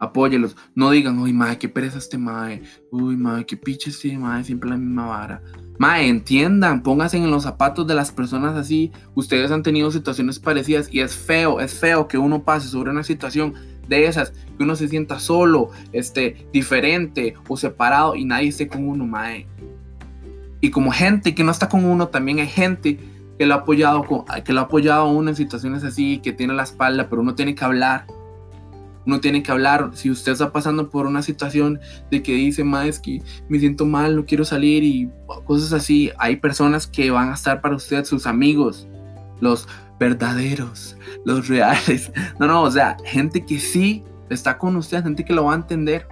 Apóyenlos. 0.00 0.56
No 0.74 0.90
digan, 0.90 1.18
uy, 1.18 1.32
madre, 1.32 1.58
qué 1.58 1.68
pereza 1.68 1.98
este 1.98 2.18
madre. 2.18 2.62
Uy, 2.90 3.16
madre, 3.16 3.44
qué 3.46 3.56
piche 3.56 3.90
este 3.90 4.16
madre, 4.16 4.44
siempre 4.44 4.70
la 4.70 4.76
misma 4.76 5.06
vara. 5.06 5.42
Mae, 5.78 6.08
entiendan, 6.08 6.82
pónganse 6.82 7.18
en 7.18 7.30
los 7.30 7.42
zapatos 7.44 7.86
de 7.86 7.94
las 7.94 8.10
personas 8.10 8.56
así. 8.56 8.90
Ustedes 9.14 9.50
han 9.50 9.62
tenido 9.62 9.90
situaciones 9.90 10.38
parecidas 10.38 10.88
y 10.92 11.00
es 11.00 11.14
feo, 11.14 11.60
es 11.60 11.74
feo 11.74 12.08
que 12.08 12.18
uno 12.18 12.42
pase 12.42 12.68
sobre 12.68 12.90
una 12.90 13.04
situación 13.04 13.54
de 13.88 14.06
esas, 14.06 14.32
que 14.56 14.64
uno 14.64 14.74
se 14.74 14.88
sienta 14.88 15.18
solo, 15.18 15.70
este, 15.92 16.48
diferente 16.52 17.34
o 17.48 17.56
separado 17.56 18.14
y 18.14 18.24
nadie 18.24 18.48
esté 18.48 18.68
con 18.68 18.88
uno, 18.88 19.06
mae. 19.06 19.46
Y 20.62 20.70
como 20.70 20.92
gente 20.92 21.34
que 21.34 21.44
no 21.44 21.50
está 21.50 21.68
con 21.68 21.84
uno, 21.84 22.08
también 22.08 22.38
hay 22.38 22.46
gente 22.46 22.98
que 23.38 23.46
lo 23.46 23.54
ha 23.54 23.58
apoyado, 23.58 24.04
que 24.44 24.52
lo 24.52 24.60
ha 24.60 24.64
apoyado 24.64 25.02
a 25.02 25.10
uno 25.10 25.30
en 25.30 25.36
situaciones 25.36 25.82
así, 25.84 26.18
que 26.18 26.32
tiene 26.32 26.54
la 26.54 26.62
espalda, 26.62 27.08
pero 27.08 27.22
uno 27.22 27.34
tiene 27.34 27.54
que 27.54 27.64
hablar 27.64 28.06
uno 29.06 29.20
tiene 29.20 29.42
que 29.42 29.50
hablar. 29.52 29.90
Si 29.94 30.10
usted 30.10 30.32
está 30.32 30.52
pasando 30.52 30.90
por 30.90 31.06
una 31.06 31.22
situación 31.22 31.80
de 32.10 32.22
que 32.22 32.34
dice, 32.34 32.64
ma, 32.64 32.86
es 32.86 32.98
que 32.98 33.22
me 33.48 33.58
siento 33.58 33.86
mal, 33.86 34.16
no 34.16 34.24
quiero 34.24 34.44
salir 34.44 34.82
y 34.82 35.10
cosas 35.44 35.72
así, 35.72 36.10
hay 36.18 36.36
personas 36.36 36.86
que 36.86 37.10
van 37.10 37.30
a 37.30 37.34
estar 37.34 37.60
para 37.60 37.76
usted, 37.76 38.04
sus 38.04 38.26
amigos, 38.26 38.86
los 39.40 39.68
verdaderos, 39.98 40.96
los 41.24 41.48
reales. 41.48 42.10
No, 42.38 42.46
no, 42.46 42.62
o 42.62 42.70
sea, 42.70 42.96
gente 43.04 43.44
que 43.44 43.58
sí 43.58 44.02
está 44.30 44.56
con 44.56 44.76
usted, 44.76 45.02
gente 45.02 45.24
que 45.24 45.34
lo 45.34 45.44
va 45.44 45.52
a 45.52 45.56
entender. 45.56 46.06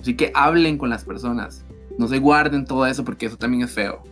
Así 0.00 0.14
que 0.14 0.30
hablen 0.34 0.78
con 0.78 0.90
las 0.90 1.04
personas. 1.04 1.64
No 1.98 2.06
se 2.06 2.18
guarden 2.18 2.64
todo 2.64 2.86
eso 2.86 3.04
porque 3.04 3.26
eso 3.26 3.36
también 3.36 3.64
es 3.64 3.72
feo. 3.72 4.04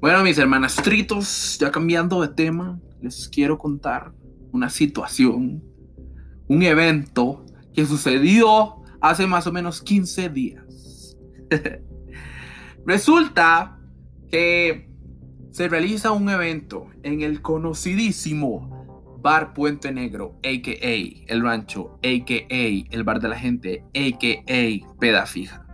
Bueno, 0.00 0.22
mis 0.22 0.36
hermanastritos, 0.38 1.58
ya 1.58 1.70
cambiando 1.70 2.20
de 2.20 2.28
tema, 2.28 2.78
les 3.00 3.28
quiero 3.28 3.56
contar 3.56 4.12
una 4.52 4.68
situación, 4.68 5.62
un 6.48 6.62
evento 6.62 7.44
que 7.72 7.86
sucedió 7.86 8.82
hace 9.00 9.26
más 9.26 9.46
o 9.46 9.52
menos 9.52 9.82
15 9.82 10.28
días. 10.28 11.16
Resulta 12.86 13.80
que 14.30 14.90
se 15.50 15.68
realiza 15.68 16.12
un 16.12 16.28
evento 16.28 16.88
en 17.02 17.22
el 17.22 17.40
conocidísimo 17.40 19.18
Bar 19.22 19.54
Puente 19.54 19.90
Negro, 19.92 20.38
a.k.a. 20.44 21.32
El 21.32 21.42
Rancho, 21.42 21.98
a.k.a. 22.02 22.94
El 22.94 23.04
Bar 23.04 23.20
de 23.20 23.28
la 23.28 23.38
Gente, 23.38 23.84
a.k.a. 23.94 24.98
Peda 25.00 25.26
Fija. 25.26 25.65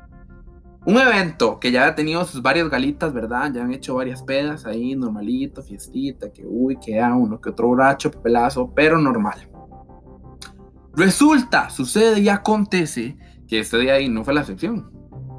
Un 0.85 0.99
evento 0.99 1.61
que 1.61 1.71
ya 1.71 1.87
ha 1.87 1.95
tenido 1.95 2.25
sus 2.25 2.42
varias 2.42 2.68
galitas, 2.68 3.12
¿verdad? 3.12 3.53
Ya 3.55 3.62
han 3.62 3.73
hecho 3.73 3.95
varias 3.95 4.21
pedas 4.23 4.66
ahí, 4.66 4.97
normalito, 4.97 5.62
fiestita, 5.62 6.33
que 6.33 6.45
uy, 6.45 6.77
que 6.77 7.01
a 7.01 7.14
uno 7.14 7.40
que 7.40 7.51
otro 7.51 7.68
borracho, 7.68 8.11
pelazo, 8.11 8.73
pero 8.75 8.99
normal. 8.99 9.49
Resulta, 10.95 11.71
sucede 11.71 12.21
y 12.21 12.29
acontece 12.29 13.16
que 13.47 13.61
este 13.61 13.79
día 13.79 13.95
ahí 13.95 14.09
no 14.09 14.25
fue 14.25 14.35
la 14.35 14.40
excepción. 14.40 14.90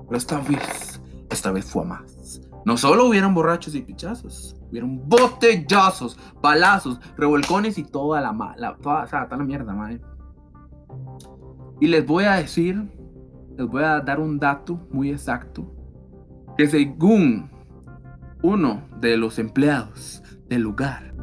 Pero 0.07 0.17
esta 0.17 0.39
vez, 0.39 1.01
esta 1.29 1.51
vez 1.51 1.65
fue 1.65 1.83
a 1.83 1.85
más. 1.87 2.41
No 2.65 2.77
solo 2.77 3.07
hubieron 3.07 3.33
borrachos 3.33 3.75
y 3.75 3.81
pichazos, 3.81 4.55
hubieron 4.69 5.07
botellazos, 5.09 6.17
balazos, 6.41 7.01
revolcones 7.17 7.77
y 7.77 7.83
toda 7.83 8.21
la 8.21 8.31
mala, 8.31 8.77
toda, 8.81 9.03
o 9.03 9.07
sea, 9.07 9.25
toda 9.25 9.37
la 9.37 9.43
mierda, 9.43 9.73
madre. 9.73 9.99
Y 11.81 11.87
les 11.87 12.05
voy 12.05 12.23
a 12.23 12.35
decir 12.35 12.89
les 13.57 13.67
voy 13.67 13.83
a 13.83 13.99
dar 14.01 14.19
un 14.19 14.39
dato 14.39 14.79
muy 14.91 15.11
exacto, 15.11 15.71
que 16.57 16.67
según 16.67 17.49
uno 18.41 18.83
de 18.99 19.17
los 19.17 19.39
empleados 19.39 20.23
del 20.49 20.61
lugar, 20.61 21.13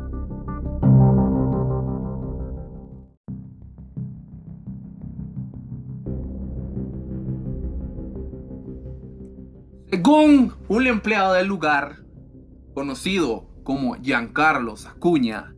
según 9.90 10.52
un 10.68 10.86
empleado 10.86 11.34
del 11.34 11.48
lugar 11.48 11.96
conocido 12.74 13.48
como 13.64 13.94
Giancarlos 13.94 14.86
Acuña, 14.86 15.54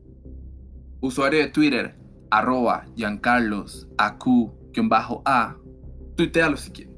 usuario 1.00 1.40
de 1.40 1.48
Twitter, 1.48 1.98
arroba 2.30 2.86
Giancarlos 2.96 3.88
Acu-A, 3.98 5.56
tuitea 6.16 6.48
lo 6.48 6.56
siguiente. 6.56 6.92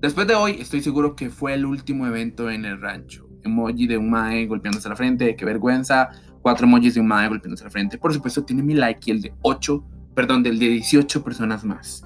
Después 0.00 0.26
de 0.26 0.34
hoy, 0.34 0.56
estoy 0.60 0.82
seguro 0.82 1.16
que 1.16 1.30
fue 1.30 1.54
el 1.54 1.64
último 1.64 2.06
evento 2.06 2.50
en 2.50 2.64
el 2.64 2.80
rancho. 2.80 3.28
Emoji 3.42 3.86
de 3.86 3.96
un 3.96 4.10
mae 4.10 4.46
golpeándose 4.46 4.88
la 4.88 4.96
frente, 4.96 5.34
qué 5.36 5.44
vergüenza. 5.44 6.10
Cuatro 6.42 6.66
emojis 6.66 6.94
de 6.94 7.00
un 7.00 7.08
mae 7.08 7.28
golpeándose 7.28 7.64
la 7.64 7.70
frente. 7.70 7.98
Por 7.98 8.12
supuesto, 8.12 8.44
tiene 8.44 8.62
mi 8.62 8.74
like 8.74 9.00
y 9.06 9.10
el 9.10 9.22
de 9.22 9.34
8, 9.42 9.84
perdón, 10.14 10.42
del 10.42 10.58
de 10.58 10.68
18 10.68 11.24
personas 11.24 11.64
más. 11.64 12.04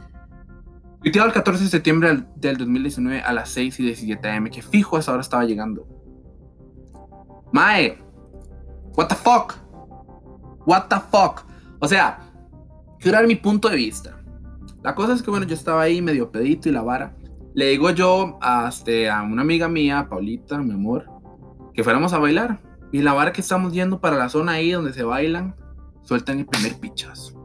Tuiteado 1.02 1.28
el 1.28 1.34
14 1.34 1.64
de 1.64 1.70
septiembre 1.70 2.24
del 2.36 2.56
2019 2.58 3.22
a 3.22 3.32
las 3.32 3.48
6 3.50 3.80
y 3.80 3.82
17 3.84 4.30
am, 4.30 4.50
que 4.50 4.62
fijo 4.62 4.96
a 4.96 5.00
esa 5.00 5.12
hora 5.12 5.22
estaba 5.22 5.44
llegando. 5.44 5.86
Mae, 7.52 7.98
what 8.96 9.08
the 9.08 9.14
fuck? 9.14 9.54
What 10.66 10.88
the 10.88 10.96
fuck? 11.10 11.44
O 11.80 11.88
sea, 11.88 12.20
quiero 12.98 13.16
dar 13.16 13.26
mi 13.26 13.36
punto 13.36 13.68
de 13.68 13.76
vista. 13.76 14.19
La 14.82 14.94
cosa 14.94 15.12
es 15.12 15.22
que, 15.22 15.30
bueno, 15.30 15.46
yo 15.46 15.54
estaba 15.54 15.82
ahí 15.82 16.00
medio 16.00 16.30
pedito 16.30 16.68
y 16.68 16.72
la 16.72 16.82
vara. 16.82 17.14
Le 17.54 17.66
digo 17.66 17.90
yo 17.90 18.38
a, 18.40 18.68
este, 18.68 19.10
a 19.10 19.22
una 19.22 19.42
amiga 19.42 19.68
mía, 19.68 20.06
Paulita, 20.08 20.58
mi 20.58 20.72
amor, 20.72 21.06
que 21.74 21.84
fuéramos 21.84 22.12
a 22.12 22.18
bailar. 22.18 22.60
Y 22.92 23.02
la 23.02 23.12
vara 23.12 23.32
que 23.32 23.40
estamos 23.40 23.72
yendo 23.72 24.00
para 24.00 24.16
la 24.16 24.28
zona 24.28 24.52
ahí 24.52 24.70
donde 24.70 24.92
se 24.92 25.02
bailan, 25.02 25.54
sueltan 26.02 26.38
el 26.38 26.46
primer 26.46 26.78
pichazo. 26.78 27.40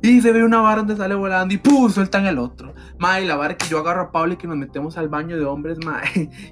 Y 0.00 0.20
se 0.20 0.30
ve 0.32 0.44
una 0.44 0.60
vara 0.60 0.78
donde 0.78 0.96
sale 0.96 1.14
volando 1.14 1.52
y 1.52 1.58
¡pum! 1.58 1.90
sueltan 1.90 2.26
el 2.26 2.38
otro. 2.38 2.72
Ma, 2.98 3.20
y 3.20 3.26
la 3.26 3.36
vara 3.36 3.56
que 3.56 3.66
yo 3.66 3.80
agarro 3.80 4.02
a 4.02 4.12
Pablo 4.12 4.34
y 4.34 4.36
que 4.36 4.46
nos 4.46 4.56
metemos 4.56 4.96
al 4.96 5.08
baño 5.08 5.36
de 5.36 5.44
hombres, 5.44 5.78
ma. 5.84 6.00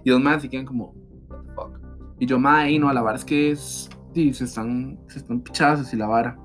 Y 0.04 0.10
dos 0.10 0.20
más 0.20 0.42
se 0.42 0.48
quedan 0.48 0.66
como, 0.66 0.94
what 1.28 1.42
the 1.42 1.52
fuck. 1.54 1.80
Y 2.18 2.26
yo, 2.26 2.38
ma, 2.38 2.68
y 2.68 2.78
no, 2.78 2.92
la 2.92 3.02
vara 3.02 3.16
es 3.16 3.24
que 3.24 3.52
es, 3.52 3.88
sí, 4.14 4.34
se 4.34 4.44
están, 4.44 4.98
se 5.08 5.20
están 5.20 5.40
pichazos 5.40 5.92
y 5.92 5.96
la 5.96 6.06
vara. 6.06 6.36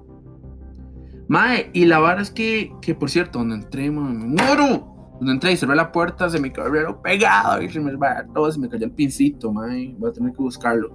Mae, 1.32 1.70
y 1.72 1.86
la 1.86 2.00
vara 2.00 2.22
es 2.22 2.30
que, 2.30 2.74
que 2.82 2.94
por 2.94 3.10
cierto, 3.10 3.40
donde 3.40 3.56
entré, 3.56 3.90
me 3.90 4.02
muero. 4.02 5.16
Donde 5.18 5.32
entré 5.32 5.54
y 5.54 5.56
cerré 5.56 5.78
la 5.78 5.90
puerta, 5.90 6.30
se 6.30 6.38
me 6.42 6.50
el 6.50 6.96
pegado 7.02 7.62
y 7.62 7.70
se 7.70 7.80
me, 7.80 7.94
todo, 8.34 8.52
se 8.52 8.60
me 8.60 8.68
cayó 8.68 8.84
el 8.84 8.92
pincito, 8.92 9.50
mae. 9.50 9.96
Voy 9.98 10.10
a 10.10 10.14
tener 10.14 10.34
que 10.34 10.40
buscarlo. 10.40 10.92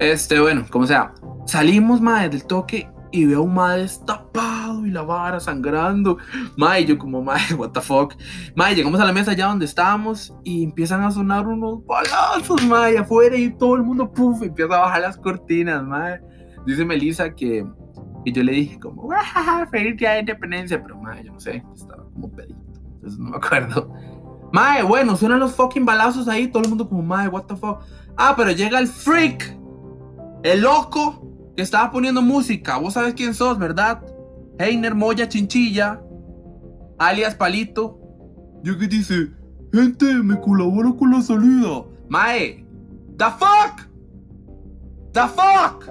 Este, 0.00 0.40
bueno, 0.40 0.64
como 0.68 0.88
sea. 0.88 1.14
salimos, 1.46 2.00
mae, 2.00 2.28
del 2.28 2.44
toque 2.46 2.90
y 3.12 3.26
veo 3.26 3.38
a 3.38 3.42
un 3.42 3.54
mae 3.54 3.78
destapado 3.78 4.84
y 4.84 4.90
la 4.90 5.02
vara 5.02 5.38
sangrando. 5.38 6.18
Mae, 6.56 6.84
yo 6.84 6.98
como, 6.98 7.22
mae, 7.22 7.54
what 7.56 7.70
the 7.70 7.80
fuck. 7.80 8.14
Mae, 8.56 8.74
llegamos 8.74 8.98
a 8.98 9.04
la 9.04 9.12
mesa 9.12 9.34
ya 9.34 9.46
donde 9.46 9.66
estábamos 9.66 10.34
y 10.42 10.64
empiezan 10.64 11.04
a 11.04 11.12
sonar 11.12 11.46
unos 11.46 11.86
balazos, 11.86 12.66
mae, 12.66 12.98
afuera 12.98 13.36
y 13.36 13.56
todo 13.56 13.76
el 13.76 13.84
mundo, 13.84 14.10
puff, 14.10 14.42
empieza 14.42 14.74
a 14.74 14.80
bajar 14.80 15.02
las 15.02 15.16
cortinas, 15.16 15.84
mae. 15.84 16.20
Dice 16.66 16.84
Melissa 16.84 17.32
que, 17.32 17.64
que 18.24 18.32
yo 18.32 18.42
le 18.42 18.52
dije 18.52 18.78
como, 18.80 19.08
feliz 19.70 19.96
día 19.96 20.12
de 20.12 20.20
independencia, 20.20 20.82
pero 20.82 20.96
mae, 20.98 21.24
yo 21.24 21.32
no 21.32 21.40
sé, 21.40 21.62
estaba 21.74 22.04
como 22.12 22.30
pedito, 22.30 22.58
entonces 22.94 23.18
no 23.18 23.30
me 23.30 23.36
acuerdo. 23.36 23.92
Mae, 24.52 24.82
bueno, 24.82 25.16
suenan 25.16 25.40
los 25.40 25.54
fucking 25.54 25.84
balazos 25.84 26.28
ahí, 26.28 26.48
todo 26.48 26.62
el 26.62 26.68
mundo 26.68 26.88
como, 26.88 27.02
mae, 27.02 27.28
what 27.28 27.44
the 27.44 27.56
fuck. 27.56 27.80
Ah, 28.16 28.34
pero 28.36 28.52
llega 28.52 28.78
el 28.78 28.86
freak, 28.86 29.58
el 30.42 30.60
loco, 30.60 31.24
que 31.56 31.62
estaba 31.62 31.90
poniendo 31.90 32.22
música. 32.22 32.76
Vos 32.78 32.94
sabes 32.94 33.14
quién 33.14 33.34
sos, 33.34 33.58
¿verdad? 33.58 34.02
Heiner 34.58 34.94
Moya 34.94 35.28
Chinchilla, 35.28 36.00
alias 36.98 37.34
Palito. 37.34 37.98
Yo 38.62 38.78
que 38.78 38.86
dice, 38.86 39.30
gente, 39.72 40.06
me 40.14 40.40
colaboro 40.40 40.96
con 40.96 41.10
la 41.10 41.20
salida. 41.20 41.84
Mae, 42.08 42.64
the 43.18 43.24
fuck, 43.38 43.88
the 45.12 45.22
fuck. 45.28 45.84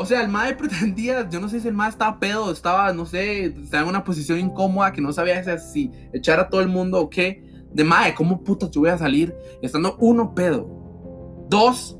O 0.00 0.06
sea, 0.06 0.22
el 0.22 0.28
mae 0.28 0.54
pretendía, 0.56 1.28
yo 1.28 1.40
no 1.40 1.48
sé 1.48 1.60
si 1.60 1.68
el 1.68 1.74
mae 1.74 1.90
estaba 1.90 2.18
pedo, 2.20 2.50
estaba, 2.52 2.92
no 2.92 3.04
sé, 3.04 3.46
estaba 3.46 3.82
en 3.82 3.88
una 3.90 4.04
posición 4.04 4.38
incómoda 4.38 4.92
que 4.92 5.00
no 5.00 5.12
sabía 5.12 5.58
si 5.58 5.90
echar 6.12 6.38
a 6.40 6.48
todo 6.48 6.60
el 6.60 6.68
mundo 6.68 7.00
o 7.00 7.10
qué. 7.10 7.44
De 7.72 7.84
mae, 7.84 8.14
¿cómo 8.14 8.42
puta 8.42 8.70
te 8.70 8.78
voy 8.78 8.88
a 8.88 8.96
salir 8.96 9.34
estando 9.60 9.96
uno 9.98 10.34
pedo? 10.34 11.46
Dos, 11.50 11.98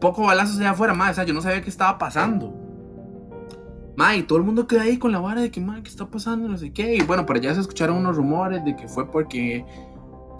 poco 0.00 0.22
balazos 0.22 0.58
allá 0.58 0.70
afuera, 0.70 0.94
madre. 0.94 1.12
O 1.12 1.14
sea, 1.14 1.24
yo 1.24 1.34
no 1.34 1.42
sabía 1.42 1.60
qué 1.60 1.68
estaba 1.68 1.98
pasando. 1.98 2.56
Madre, 3.96 4.22
todo 4.22 4.38
el 4.38 4.44
mundo 4.44 4.66
queda 4.66 4.82
ahí 4.82 4.96
con 4.96 5.12
la 5.12 5.18
vara 5.18 5.42
de 5.42 5.50
que, 5.50 5.60
madre, 5.60 5.82
¿qué 5.82 5.90
está 5.90 6.08
pasando? 6.08 6.48
No 6.48 6.56
sé 6.56 6.72
qué. 6.72 6.94
Y 6.94 7.02
bueno, 7.02 7.26
por 7.26 7.36
allá 7.36 7.52
se 7.52 7.60
escucharon 7.60 7.96
unos 7.96 8.16
rumores 8.16 8.64
de 8.64 8.76
que 8.76 8.88
fue 8.88 9.10
porque, 9.10 9.66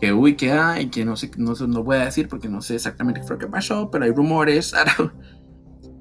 que 0.01 0.13
uy, 0.13 0.37
que 0.37 0.53
hay, 0.53 0.89
que 0.89 1.05
no 1.05 1.17
sé, 1.17 1.31
no, 1.37 1.53
no 1.67 1.83
voy 1.83 1.97
a 1.97 2.05
decir 2.05 2.29
porque 2.29 2.49
no 2.49 2.63
sé 2.63 2.77
exactamente 2.77 3.21
qué 3.21 3.27
fue 3.27 3.37
lo 3.37 3.41
que 3.41 3.49
pasó, 3.49 3.91
pero 3.91 4.05
hay 4.05 4.13
rumores. 4.13 4.73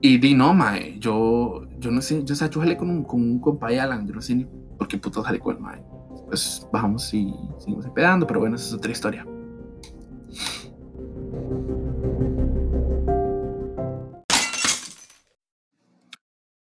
y 0.01 0.17
di, 0.17 0.33
no, 0.33 0.53
madre, 0.53 0.95
yo, 0.97 1.67
yo 1.77 1.91
no 1.91 2.01
sé, 2.01 2.23
yo, 2.23 2.33
o 2.33 2.37
sea, 2.37 2.49
yo 2.49 2.61
jalé 2.61 2.77
con 2.77 2.89
un, 2.89 3.03
con 3.03 3.21
un 3.21 3.39
compa 3.39 3.67
de 3.67 3.81
Alan, 3.81 4.07
yo 4.07 4.13
no 4.13 4.21
sé 4.21 4.33
ni 4.33 4.45
por 4.77 4.87
qué 4.87 4.97
puto 4.97 5.21
jalé 5.21 5.39
con 5.39 5.57
el 5.57 5.61
madre. 5.61 5.83
Pues 6.27 6.65
bajamos 6.71 7.13
y 7.13 7.33
seguimos 7.57 7.85
esperando, 7.85 8.25
pero 8.25 8.39
bueno, 8.39 8.55
esa 8.55 8.67
es 8.67 8.73
otra 8.73 8.91
historia. 8.91 9.25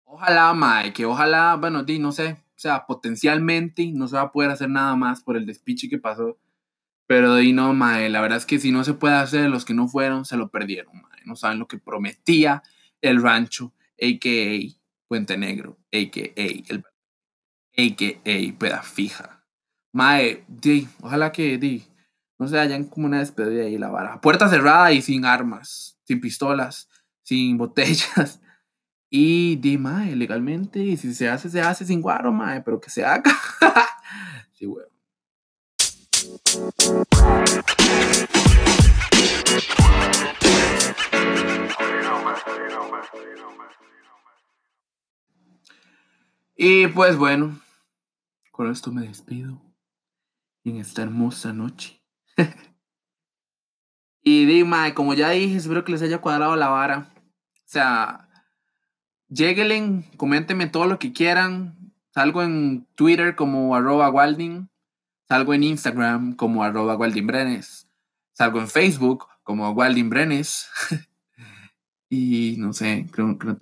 Ojalá, 0.06 0.52
mae, 0.56 0.92
que 0.94 1.06
ojalá, 1.06 1.58
bueno, 1.58 1.84
di, 1.84 2.00
no 2.00 2.12
sé, 2.12 2.32
o 2.32 2.60
sea, 2.60 2.88
potencialmente 2.88 3.92
no 3.94 4.08
se 4.08 4.16
va 4.16 4.24
a 4.24 4.32
poder 4.32 4.50
hacer 4.50 4.70
nada 4.70 4.96
más 4.96 5.22
por 5.22 5.38
el 5.38 5.46
despiche 5.46 5.90
que 5.90 6.00
pasó. 6.00 6.40
Pero 7.06 7.36
di, 7.36 7.54
no, 7.54 7.72
mae, 7.76 8.10
la 8.10 8.20
verdad 8.20 8.40
es 8.40 8.48
que 8.48 8.58
si 8.58 8.72
no 8.72 8.84
se 8.84 8.96
puede 8.96 9.14
hacer, 9.14 9.48
los 9.48 9.64
que 9.64 9.76
no 9.76 9.88
fueron 9.88 10.26
se 10.26 10.38
lo 10.38 10.50
perdieron, 10.50 10.96
mae. 10.96 11.22
No 11.26 11.36
saben 11.36 11.60
lo 11.60 11.68
que 11.68 11.78
prometía 11.78 12.64
el 13.08 13.22
rancho, 13.22 13.74
a.k.a. 14.02 14.76
Puente 15.08 15.38
Negro, 15.38 15.78
a.k.a. 15.92 16.32
el 16.36 16.84
a.k.a. 17.78 18.60
Peda 18.60 18.82
Fija. 18.84 19.44
Mae, 19.94 20.44
di, 20.48 20.88
ojalá 21.02 21.32
que, 21.32 21.58
di, 21.58 21.86
no 22.38 22.48
se 22.48 22.60
hayan 22.60 22.86
como 22.86 23.08
una 23.08 23.20
despedida 23.20 23.64
ahí 23.64 23.78
la 23.78 23.90
vara. 23.90 24.22
Puerta 24.22 24.50
cerrada 24.50 24.92
y 24.92 25.02
sin 25.02 25.26
armas, 25.26 25.98
sin 26.04 26.20
pistolas, 26.20 26.90
sin 27.24 27.58
botellas 27.58 28.42
y 29.10 29.56
di, 29.56 29.78
mae, 29.78 30.16
legalmente, 30.16 30.80
y 30.80 30.98
si 30.98 31.14
se 31.14 31.30
hace, 31.30 31.50
se 31.50 31.62
hace 31.62 31.86
sin 31.86 32.02
guaro, 32.02 32.32
mae, 32.34 32.62
pero 32.62 32.82
que 32.82 32.90
se 32.90 33.06
haga. 33.06 33.32
sí, 34.54 34.66
weón. 34.68 34.88
Y 46.58 46.88
pues 46.88 47.16
bueno, 47.16 47.60
con 48.52 48.70
esto 48.72 48.92
me 48.92 49.08
despido 49.08 49.62
en 50.64 50.78
esta 50.78 51.04
hermosa 51.04 51.54
noche. 51.54 52.02
y 54.24 54.46
di, 54.46 54.64
mae, 54.64 54.94
como 54.94 55.14
ya 55.14 55.30
dije, 55.30 55.56
espero 55.56 55.86
que 55.86 55.92
les 55.92 56.02
haya 56.02 56.20
cuadrado 56.20 56.56
la 56.56 56.70
vara. 56.70 57.14
O 57.16 57.70
sea, 57.70 58.28
Lléguenle, 59.30 60.06
coméntenme 60.16 60.68
todo 60.68 60.86
lo 60.86 61.00
que 61.00 61.12
quieran. 61.12 61.94
Salgo 62.14 62.44
en 62.44 62.88
Twitter 62.96 63.36
como 63.36 63.76
arroba 63.76 64.10
Walding. 64.10 64.70
Salgo 65.28 65.54
en 65.54 65.64
Instagram 65.64 66.36
como 66.36 66.64
arroba 66.64 66.96
Walding. 66.96 67.28
Salgo 68.32 68.60
en 68.60 68.70
Facebook 68.70 69.26
como 69.44 69.70
Walding 69.72 70.10
Brenes. 70.10 70.70
y 72.10 72.56
no 72.58 72.72
sé, 72.72 73.06
creo, 73.12 73.38
que... 73.38 73.58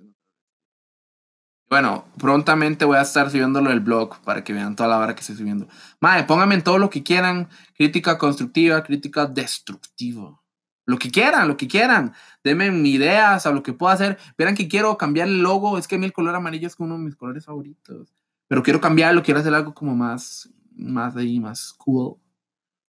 Bueno, 1.68 2.04
prontamente 2.18 2.84
voy 2.84 2.96
a 2.96 3.02
estar 3.02 3.30
subiéndolo 3.30 3.70
del 3.70 3.80
blog 3.80 4.20
para 4.22 4.44
que 4.44 4.52
vean 4.52 4.76
toda 4.76 4.88
la 4.88 4.98
hora 4.98 5.14
que 5.14 5.20
estoy 5.20 5.36
subiendo. 5.36 5.66
Madre, 6.00 6.24
pónganme 6.24 6.54
en 6.54 6.62
todo 6.62 6.78
lo 6.78 6.90
que 6.90 7.02
quieran. 7.02 7.48
Crítica 7.76 8.18
constructiva, 8.18 8.82
crítica 8.82 9.26
destructiva 9.26 10.40
lo 10.86 10.98
que 10.98 11.10
quieran, 11.10 11.48
lo 11.48 11.56
que 11.56 11.68
quieran. 11.68 12.14
Denme 12.42 12.66
ideas 12.88 13.44
a 13.44 13.50
lo 13.50 13.62
que 13.62 13.72
puedo 13.72 13.92
hacer. 13.92 14.18
Verán 14.38 14.54
que 14.54 14.68
quiero 14.68 14.96
cambiar 14.96 15.28
el 15.28 15.42
logo. 15.42 15.76
Es 15.76 15.86
que 15.88 15.96
a 15.96 15.98
mí 15.98 16.06
el 16.06 16.12
color 16.12 16.34
amarillo 16.34 16.68
es 16.68 16.76
uno 16.78 16.96
de 16.96 17.04
mis 17.04 17.16
colores 17.16 17.44
favoritos. 17.44 18.08
Pero 18.48 18.62
quiero 18.62 18.80
cambiarlo, 18.80 19.22
quiero 19.22 19.40
hacer 19.40 19.52
algo 19.52 19.74
como 19.74 19.94
más, 19.94 20.48
más 20.76 21.16
ahí, 21.16 21.40
más 21.40 21.72
cool. 21.72 22.16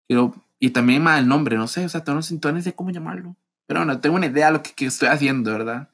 Quiero, 0.08 0.36
y 0.60 0.70
también 0.70 1.02
más 1.02 1.20
el 1.20 1.28
nombre, 1.28 1.58
no 1.58 1.68
sé, 1.68 1.84
o 1.86 1.90
sea, 1.90 2.04
no, 2.06 2.14
no 2.14 2.22
sé 2.62 2.74
cómo 2.76 2.92
llamarlo. 2.92 3.36
Pero 3.66 3.80
bueno, 3.80 4.00
tengo 4.00 4.16
una 4.16 4.28
idea 4.28 4.48
de 4.48 4.54
lo 4.54 4.64
que, 4.64 4.72
que, 4.74 4.86
estoy 4.86 5.10
haciendo, 5.10 5.52
¿verdad? 5.52 5.90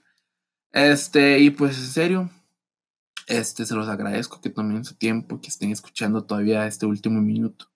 Este, 0.74 1.40
y 1.40 1.50
pues 1.50 1.78
en 1.78 1.86
serio, 1.86 2.30
este, 3.28 3.66
se 3.66 3.76
los 3.76 3.90
agradezco 3.90 4.42
que 4.42 4.50
tomen 4.50 4.86
su 4.86 4.96
tiempo, 4.96 5.42
que 5.42 5.48
estén 5.48 5.72
escuchando 5.72 6.26
todavía 6.26 6.68
este 6.68 6.86
último 6.86 7.22
minuto. 7.22 7.68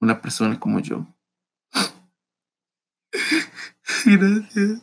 Una 0.00 0.20
persona 0.20 0.58
como 0.58 0.80
yo. 0.80 1.06
Gracias. 4.04 4.82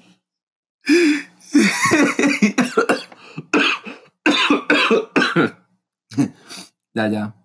ya, 6.94 7.08
ya. 7.08 7.36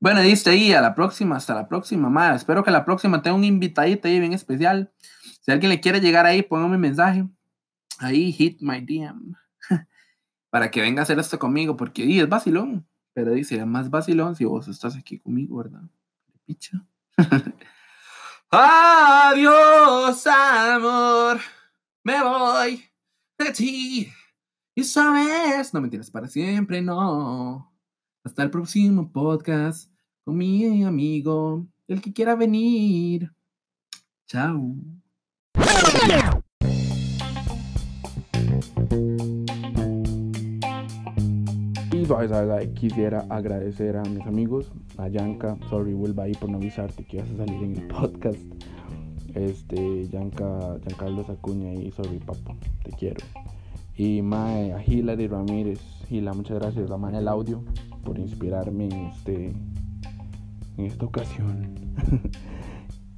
Bueno, 0.00 0.20
dice 0.20 0.50
ahí, 0.50 0.72
a 0.72 0.80
la 0.80 0.94
próxima, 0.94 1.36
hasta 1.36 1.54
la 1.54 1.68
próxima, 1.68 2.08
madre. 2.08 2.36
Espero 2.36 2.62
que 2.62 2.70
la 2.70 2.84
próxima 2.84 3.20
tenga 3.20 3.36
un 3.36 3.44
invitadito 3.44 4.06
ahí 4.06 4.20
bien 4.20 4.32
especial. 4.32 4.92
Si 5.40 5.50
alguien 5.50 5.70
le 5.70 5.80
quiere 5.80 6.00
llegar 6.00 6.26
ahí, 6.26 6.42
póngame 6.42 6.76
un 6.76 6.80
mensaje. 6.80 7.26
Ahí, 7.98 8.32
hit 8.32 8.58
my 8.60 8.80
DM. 8.80 9.34
Para 10.50 10.70
que 10.70 10.80
venga 10.80 11.00
a 11.00 11.04
hacer 11.04 11.18
esto 11.18 11.38
conmigo, 11.38 11.76
porque 11.76 12.04
y, 12.04 12.20
es 12.20 12.28
vacilón. 12.28 12.86
Pero 13.12 13.32
dice, 13.32 13.64
más 13.64 13.90
vacilón 13.90 14.36
si 14.36 14.44
vos 14.44 14.68
estás 14.68 14.96
aquí 14.96 15.18
conmigo, 15.18 15.58
¿verdad? 15.58 15.82
Picha. 16.46 16.84
Adiós, 18.50 20.26
amor. 20.26 21.40
Me 22.04 22.22
voy 22.22 22.84
de 23.38 23.52
ti. 23.52 24.12
Y 24.74 24.84
sabes, 24.84 25.74
no 25.74 25.80
me 25.80 25.88
tienes 25.88 26.10
para 26.10 26.28
siempre, 26.28 26.80
no. 26.80 27.74
Hasta 28.24 28.42
el 28.42 28.50
próximo 28.50 29.10
podcast 29.10 29.90
con 30.24 30.36
mi 30.36 30.84
amigo, 30.84 31.66
el 31.88 32.00
que 32.00 32.12
quiera 32.12 32.34
venir. 32.34 33.32
Chao. 34.26 34.76
Quisiera 42.74 43.26
agradecer 43.28 43.96
a 43.96 44.02
mis 44.02 44.26
amigos, 44.26 44.72
a 44.96 45.08
Yanka, 45.08 45.58
sorry, 45.68 45.92
vuelva 45.92 46.24
ahí 46.24 46.32
por 46.32 46.48
no 46.48 46.56
avisarte 46.56 47.04
que 47.04 47.18
ibas 47.18 47.30
a 47.30 47.36
salir 47.36 47.62
en 47.62 47.76
el 47.76 47.86
podcast. 47.88 48.38
Este, 49.34 50.08
Yanka, 50.08 50.78
Giancarlos 50.84 51.28
Acuña 51.28 51.74
y 51.74 51.90
sorry, 51.92 52.18
papo, 52.18 52.56
te 52.82 52.92
quiero. 52.92 53.20
Y 53.96 54.22
Mae, 54.22 54.72
a 54.72 54.82
Hilary 54.82 55.26
Ramírez, 55.26 55.80
Hila, 56.08 56.32
muchas 56.32 56.58
gracias, 56.58 56.88
la 56.88 56.96
del 56.96 57.28
audio, 57.28 57.62
por 58.04 58.18
inspirarme 58.18 58.86
en 58.86 58.92
este, 59.06 59.52
en 60.78 60.84
esta 60.84 61.04
ocasión. 61.04 61.74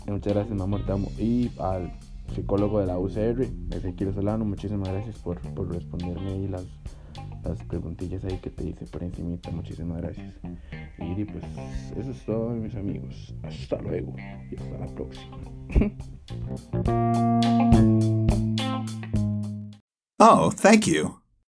muchas 0.09 0.33
gracias, 0.33 0.57
mi 0.57 0.62
amor, 0.62 0.85
te 0.85 0.92
amo. 0.92 1.09
Y 1.18 1.50
al 1.61 1.92
psicólogo 2.35 2.81
de 2.81 2.87
la 2.87 2.98
UCR, 2.98 3.46
Ezequiel 3.70 4.14
Solano, 4.14 4.44
muchísimas 4.44 4.88
gracias 4.88 5.18
por, 5.18 5.38
por 5.55 5.72
responderme 5.72 6.33
ahí 6.33 6.48
las 6.48 6.80
las 7.44 7.62
preguntillas 7.64 8.24
ahí 8.24 8.38
que 8.38 8.50
te 8.50 8.64
hice 8.64 8.87
por 8.87 9.03
encimita. 9.03 9.50
Muchísimas 9.50 10.03
gracias. 10.03 10.35
Y 10.98 11.24
pues 11.24 11.44
eso 11.98 12.11
es 12.11 12.24
todo 12.24 12.50
mis 12.50 12.74
amigos. 12.74 13.35
Hasta 13.42 13.81
luego 13.81 14.14
y 14.50 14.57
hasta 14.57 14.79
la 14.79 14.87
próxima. 14.87 15.38
Oh, 20.22 20.50
thank 20.50 20.87
you. 20.87 21.19